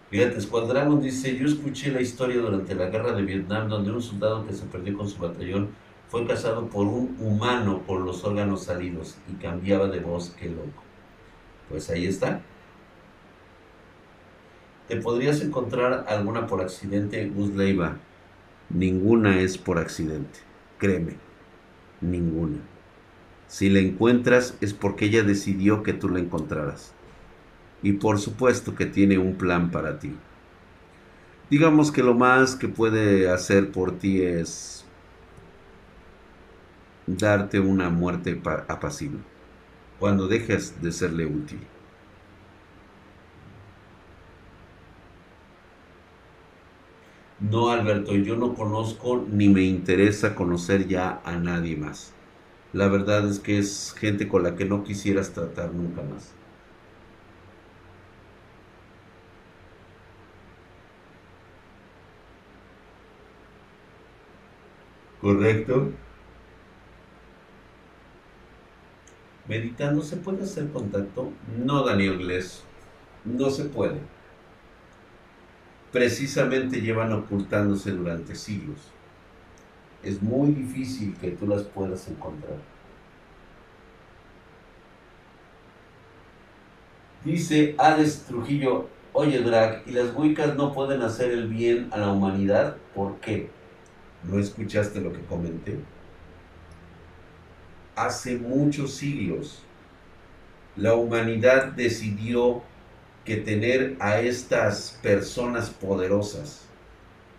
[0.09, 4.47] Fíjate, Squad dice, yo escuché la historia durante la guerra de Vietnam donde un soldado
[4.47, 5.69] que se perdió con su batallón
[6.07, 10.83] fue casado por un humano por los órganos salidos y cambiaba de voz, qué loco.
[11.69, 12.41] Pues ahí está.
[14.87, 17.97] ¿Te podrías encontrar alguna por accidente, Gus Leiva?
[18.69, 20.39] Ninguna es por accidente,
[20.77, 21.15] créeme,
[22.01, 22.59] ninguna.
[23.47, 26.93] Si la encuentras es porque ella decidió que tú la encontraras
[27.81, 30.13] y por supuesto que tiene un plan para ti.
[31.49, 34.85] Digamos que lo más que puede hacer por ti es
[37.05, 39.19] darte una muerte apacible
[39.97, 41.59] cuando dejes de serle útil.
[47.39, 52.15] No, Alberto, yo no conozco ni me interesa conocer ya a nadie más.
[52.73, 56.37] La verdad es que es gente con la que no quisieras tratar nunca más.
[65.19, 65.99] ¿Correcto?
[69.45, 71.39] Meditando, ¿se puede hacer contacto?
[71.41, 72.69] No, Daniel Gless,
[73.23, 74.11] no se puede.
[75.91, 78.77] Precisamente llevan ocultándose durante siglos.
[80.03, 82.57] Es muy difícil que tú las puedas encontrar.
[87.23, 92.11] Dice Alex Trujillo, oye Drag, ¿y las Wiccas no pueden hacer el bien a la
[92.11, 92.77] humanidad?
[92.93, 93.49] ¿Por qué?
[94.23, 95.77] ¿No escuchaste lo que comenté?
[97.95, 99.63] Hace muchos siglos
[100.77, 102.61] la humanidad decidió
[103.27, 106.61] que tener a estas personas poderosas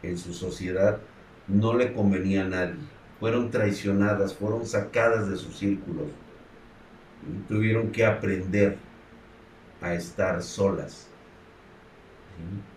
[0.03, 1.01] en su sociedad
[1.47, 2.77] no le convenía a nadie.
[3.19, 6.09] Fueron traicionadas, fueron sacadas de sus círculos.
[7.49, 8.77] Tuvieron que aprender
[9.81, 11.07] a estar solas,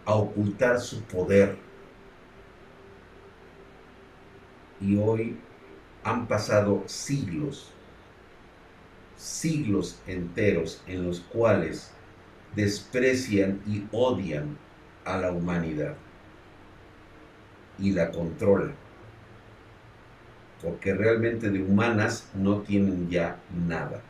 [0.06, 1.58] a ocultar su poder
[4.80, 5.38] y hoy
[6.06, 7.74] han pasado siglos,
[9.18, 11.92] siglos enteros en los cuales
[12.56, 14.58] desprecian y odian
[15.06, 15.96] a la humanidad
[17.80, 18.74] y la controlan.
[20.62, 24.02] Porque realmente de humanas no tienen ya nada.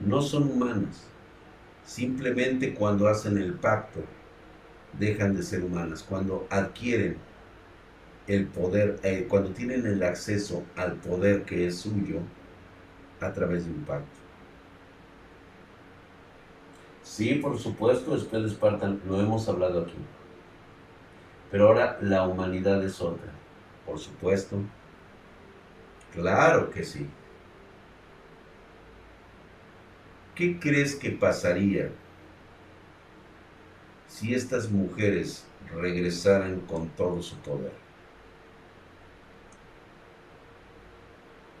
[0.00, 1.04] No son humanas.
[1.84, 4.00] Simplemente cuando hacen el pacto
[4.98, 6.02] dejan de ser humanas.
[6.02, 7.18] Cuando adquieren
[8.26, 12.20] el poder, eh, cuando tienen el acceso al poder que es suyo
[13.20, 14.27] a través de un pacto.
[17.08, 19.96] Sí, por supuesto, después de Espartan, lo hemos hablado aquí.
[21.50, 23.32] Pero ahora la humanidad es otra.
[23.86, 24.58] Por supuesto.
[26.12, 27.08] Claro que sí.
[30.34, 31.90] ¿Qué crees que pasaría
[34.06, 37.72] si estas mujeres regresaran con todo su poder?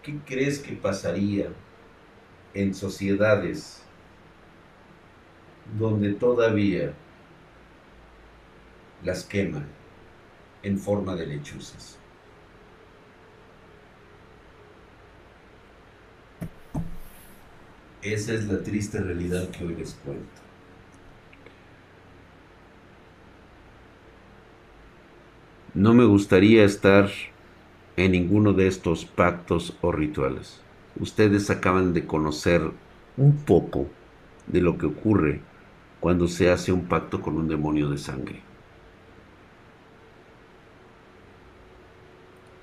[0.02, 1.48] ¿Qué crees que pasaría
[2.52, 3.87] en sociedades
[5.76, 6.94] donde todavía
[9.04, 9.66] las queman
[10.62, 11.98] en forma de lechuzas?
[18.02, 20.48] Esa es la triste realidad que hoy les cuento.
[25.74, 27.10] No me gustaría estar
[27.96, 30.60] en ninguno de estos pactos o rituales.
[30.98, 32.62] Ustedes acaban de conocer
[33.16, 33.86] un poco
[34.46, 35.40] de lo que ocurre
[36.00, 38.40] cuando se hace un pacto con un demonio de sangre.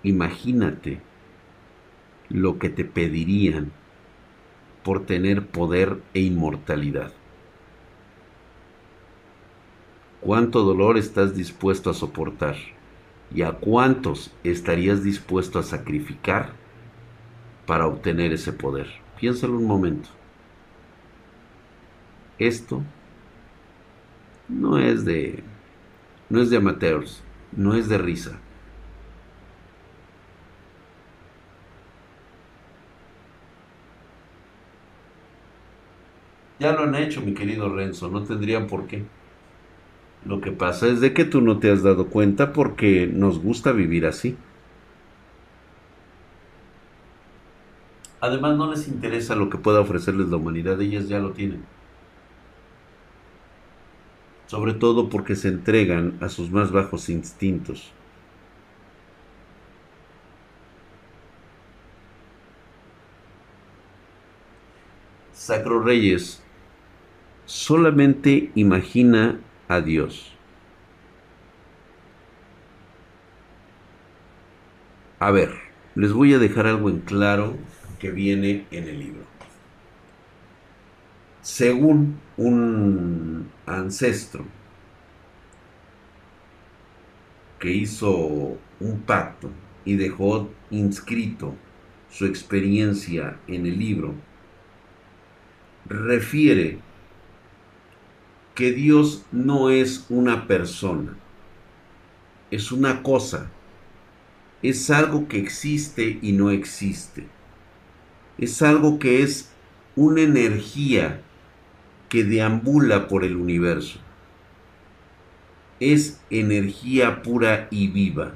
[0.04, 1.02] Imagínate
[2.30, 3.72] lo que te pedirían
[4.84, 7.12] por tener poder e inmortalidad.
[10.22, 12.56] ¿Cuánto dolor estás dispuesto a soportar?
[13.34, 16.54] ¿Y a cuántos estarías dispuesto a sacrificar
[17.66, 18.88] para obtener ese poder?
[19.20, 20.10] Piénsalo un momento.
[22.38, 22.84] Esto
[24.50, 25.44] no es de
[26.30, 27.24] no es de amateurs,
[27.56, 28.40] no es de risa.
[36.60, 39.04] Ya lo han hecho, mi querido Renzo, no tendrían por qué.
[40.26, 43.72] Lo que pasa es de que tú no te has dado cuenta porque nos gusta
[43.72, 44.38] vivir así.
[48.20, 51.64] Además no les interesa lo que pueda ofrecerles la humanidad, ellas ya lo tienen.
[54.48, 57.92] Sobre todo porque se entregan a sus más bajos instintos.
[65.34, 66.42] Sacro Reyes,
[67.46, 70.32] solamente imagina a Dios.
[75.20, 75.52] A ver,
[75.96, 77.58] les voy a dejar algo en claro
[78.00, 79.35] que viene en el libro.
[81.46, 84.48] Según un ancestro
[87.60, 89.52] que hizo un pacto
[89.86, 91.54] y dejó inscrito
[92.10, 94.16] su experiencia en el libro,
[95.86, 96.80] refiere
[98.56, 101.16] que Dios no es una persona,
[102.50, 103.52] es una cosa,
[104.64, 107.28] es algo que existe y no existe,
[108.40, 109.52] es algo que es
[109.96, 111.22] una energía
[112.16, 114.00] que deambula por el universo,
[115.82, 118.36] es energía pura y viva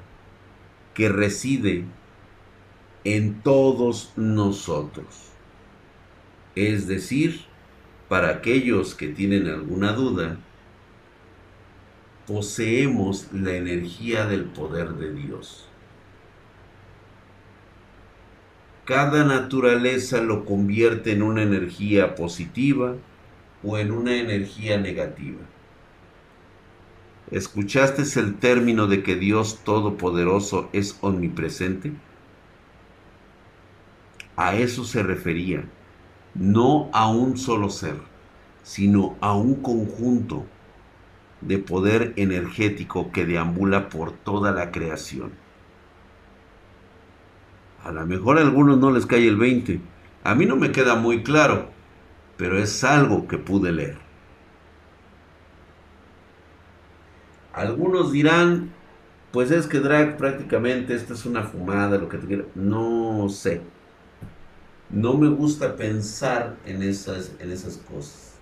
[0.94, 1.86] que reside
[3.06, 5.30] en todos nosotros,
[6.56, 7.40] es decir,
[8.10, 10.38] para aquellos que tienen alguna duda,
[12.28, 15.70] poseemos la energía del poder de Dios.
[18.84, 22.97] Cada naturaleza lo convierte en una energía positiva
[23.64, 25.42] o en una energía negativa.
[27.32, 31.94] ¿Escuchaste el término de que Dios Todopoderoso es omnipresente?
[34.36, 35.64] A eso se refería
[36.34, 37.96] no a un solo ser,
[38.64, 40.46] sino a un conjunto
[41.42, 45.32] de poder energético que deambula por toda la creación.
[47.84, 49.80] A lo mejor a algunos no les cae el 20.
[50.24, 51.70] A mí no me queda muy claro,
[52.39, 53.97] pero es algo que pude leer.
[57.53, 58.71] Algunos dirán,
[59.32, 62.45] pues es que drag prácticamente esta es una fumada, lo que te quiera.
[62.55, 63.61] No sé
[64.89, 68.33] no me gusta pensar en esas, en esas cosas.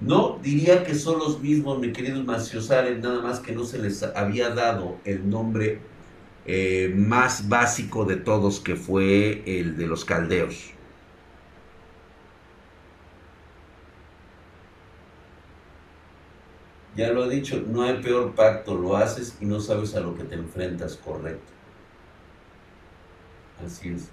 [0.00, 4.02] No diría que son los mismos, mi queridos maciosales, nada más que no se les
[4.02, 5.78] había dado el nombre
[6.44, 10.72] eh, más básico de todos, que fue el de los caldeos.
[16.96, 20.14] Ya lo he dicho, no hay peor pacto, lo haces y no sabes a lo
[20.14, 21.52] que te enfrentas, correcto.
[23.64, 24.08] Así es.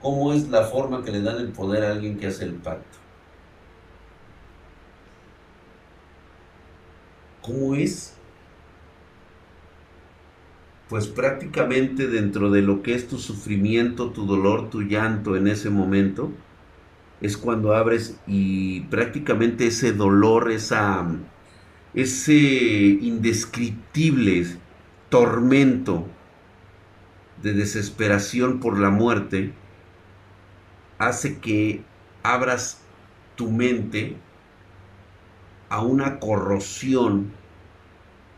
[0.00, 2.98] ¿Cómo es la forma que le dan el poder a alguien que hace el pacto?
[7.42, 8.16] ¿Cómo es?
[10.88, 15.68] pues prácticamente dentro de lo que es tu sufrimiento, tu dolor, tu llanto en ese
[15.70, 16.30] momento,
[17.20, 21.06] es cuando abres y prácticamente ese dolor, esa,
[21.94, 24.46] ese indescriptible
[25.08, 26.06] tormento
[27.42, 29.52] de desesperación por la muerte,
[30.98, 31.82] hace que
[32.22, 32.82] abras
[33.36, 34.16] tu mente
[35.68, 37.32] a una corrosión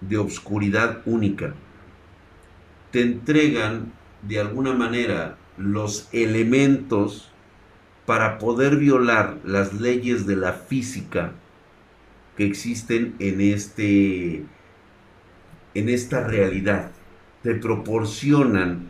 [0.01, 1.55] de obscuridad única.
[2.91, 3.93] Te entregan
[4.23, 7.31] de alguna manera los elementos
[8.09, 11.33] para poder violar las leyes de la física
[12.39, 14.47] que existen en este
[15.75, 16.91] en esta realidad.
[17.43, 18.87] Te proporcionan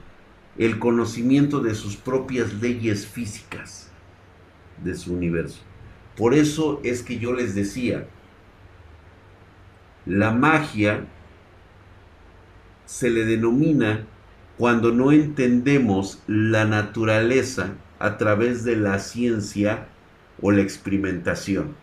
[0.56, 3.90] el conocimiento de sus propias leyes físicas
[4.84, 5.62] de su universo.
[6.16, 8.06] Por eso es que yo les decía,
[10.06, 11.06] la magia
[12.86, 14.06] se le denomina
[14.56, 19.86] cuando no entendemos la naturaleza a través de la ciencia
[20.40, 21.74] o la experimentación.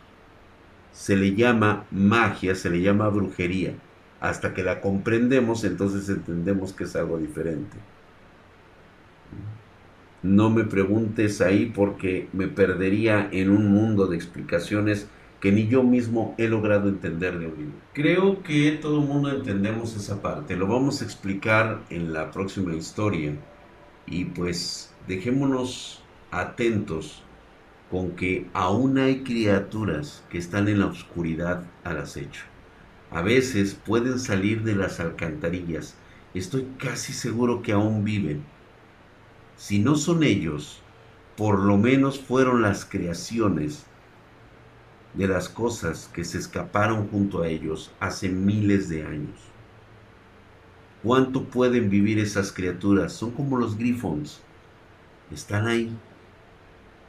[0.92, 3.74] Se le llama magia, se le llama brujería.
[4.22, 7.78] Hasta que la comprendemos, entonces entendemos que es algo diferente.
[10.24, 15.08] No me preguntes ahí porque me perdería en un mundo de explicaciones
[15.40, 17.74] que ni yo mismo he logrado entender de libro.
[17.94, 20.56] Creo que todo el mundo entendemos esa parte.
[20.56, 23.34] Lo vamos a explicar en la próxima historia.
[24.08, 26.02] Y pues dejémonos
[26.40, 27.24] atentos
[27.90, 32.44] con que aún hay criaturas que están en la oscuridad al acecho.
[33.12, 35.96] A veces pueden salir de las alcantarillas.
[36.34, 38.44] Estoy casi seguro que aún viven.
[39.56, 40.82] Si no son ellos,
[41.38, 43.86] por lo menos fueron las creaciones
[45.14, 49.40] de las cosas que se escaparon junto a ellos hace miles de años.
[51.04, 53.14] ¿Cuánto pueden vivir esas criaturas?
[53.14, 54.42] Son como los grifons.
[55.32, 55.96] Están ahí,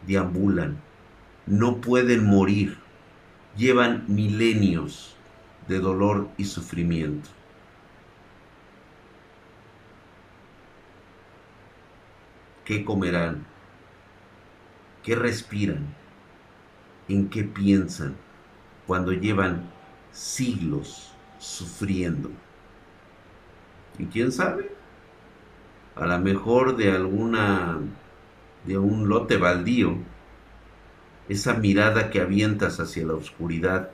[0.07, 0.81] deambulan,
[1.47, 2.79] no pueden morir,
[3.57, 5.17] llevan milenios
[5.69, 7.31] de dolor y sufrimiento.
[12.65, 13.47] ¿Qué comerán?
[15.05, 15.95] ¿Qué respiran?
[17.09, 18.17] en qué piensan
[18.87, 19.71] cuando llevan
[20.13, 22.31] siglos sufriendo.
[23.99, 24.71] ¿Y quién sabe?
[25.95, 27.79] A lo mejor de alguna,
[28.67, 29.97] de un lote baldío,
[31.29, 33.91] esa mirada que avientas hacia la oscuridad,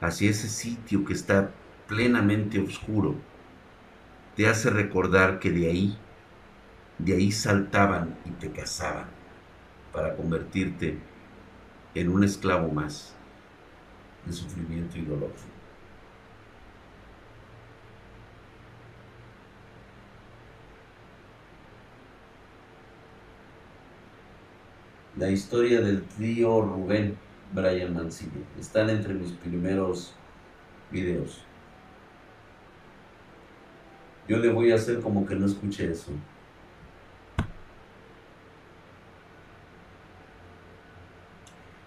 [0.00, 1.50] hacia ese sitio que está
[1.86, 3.16] plenamente oscuro,
[4.36, 5.98] te hace recordar que de ahí,
[6.98, 9.06] de ahí saltaban y te cazaban
[9.92, 10.98] para convertirte
[11.94, 13.14] en un esclavo más
[14.26, 15.32] de sufrimiento y dolor.
[25.18, 27.18] La historia del tío Rubén
[27.52, 28.44] Brian Mancini.
[28.56, 30.14] Están entre mis primeros
[30.92, 31.42] videos.
[34.28, 36.12] Yo le voy a hacer como que no escuché eso.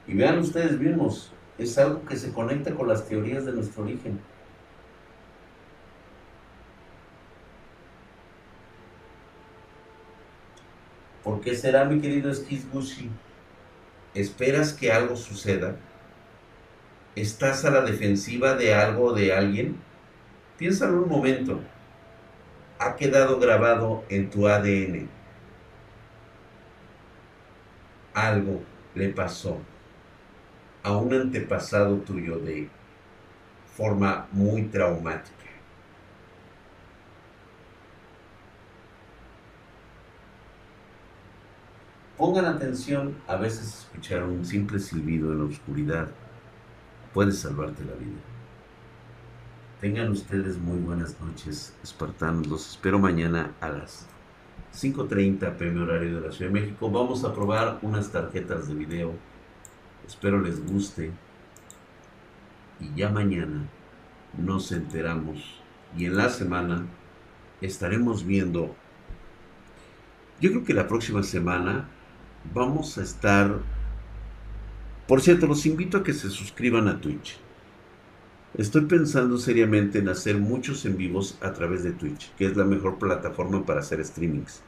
[0.07, 4.19] Y vean ustedes mismos, es algo que se conecta con las teorías de nuestro origen.
[11.23, 13.09] ¿Por qué será, mi querido Skizgushi?
[14.15, 15.75] ¿Esperas que algo suceda?
[17.15, 19.75] ¿Estás a la defensiva de algo o de alguien?
[20.57, 21.59] Piénsalo un momento.
[22.79, 25.07] Ha quedado grabado en tu ADN.
[28.13, 28.63] Algo
[28.95, 29.59] le pasó
[30.81, 32.67] a un antepasado tuyo de
[33.75, 35.50] forma muy traumática.
[42.21, 46.07] Pongan atención, a veces escuchar un simple silbido en la oscuridad
[47.15, 48.19] puede salvarte la vida.
[49.79, 52.45] Tengan ustedes muy buenas noches, espartanos.
[52.45, 54.05] Los espero mañana a las
[54.71, 56.91] 5.30 pm horario de la Ciudad de México.
[56.91, 59.15] Vamos a probar unas tarjetas de video
[60.07, 61.11] Espero les guste.
[62.79, 63.67] Y ya mañana
[64.37, 65.59] nos enteramos.
[65.97, 66.85] Y en la semana
[67.61, 68.75] estaremos viendo.
[70.39, 71.89] Yo creo que la próxima semana
[72.53, 73.59] vamos a estar...
[75.07, 77.37] Por cierto, los invito a que se suscriban a Twitch.
[78.57, 82.65] Estoy pensando seriamente en hacer muchos en vivos a través de Twitch, que es la
[82.65, 84.61] mejor plataforma para hacer streamings.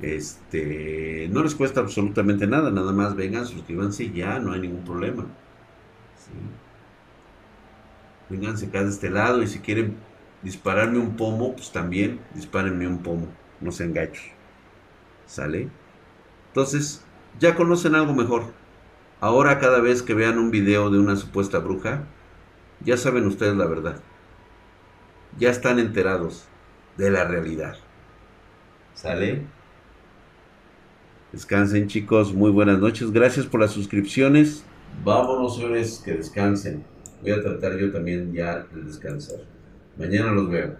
[0.00, 5.26] Este, no les cuesta absolutamente nada, nada más vengan, suscríbanse ya, no hay ningún problema.
[6.16, 6.32] ¿sí?
[8.28, 9.96] Vénganse acá de este lado y si quieren
[10.42, 13.28] dispararme un pomo, pues también dispárenme un pomo.
[13.60, 14.24] No sean gachos.
[15.26, 15.70] ¿Sale?
[16.52, 17.02] Entonces,
[17.40, 18.44] ya conocen algo mejor.
[19.20, 22.04] Ahora cada vez que vean un video de una supuesta bruja,
[22.84, 24.02] ya saben ustedes la verdad.
[25.38, 26.44] Ya están enterados
[26.98, 27.76] de la realidad.
[28.92, 29.46] ¿Sale?
[31.32, 33.12] Descansen chicos, muy buenas noches.
[33.12, 34.62] Gracias por las suscripciones.
[35.02, 36.84] Vámonos, señores, que descansen.
[37.22, 39.38] Voy a tratar yo también ya de descansar.
[39.96, 40.76] Mañana los veo.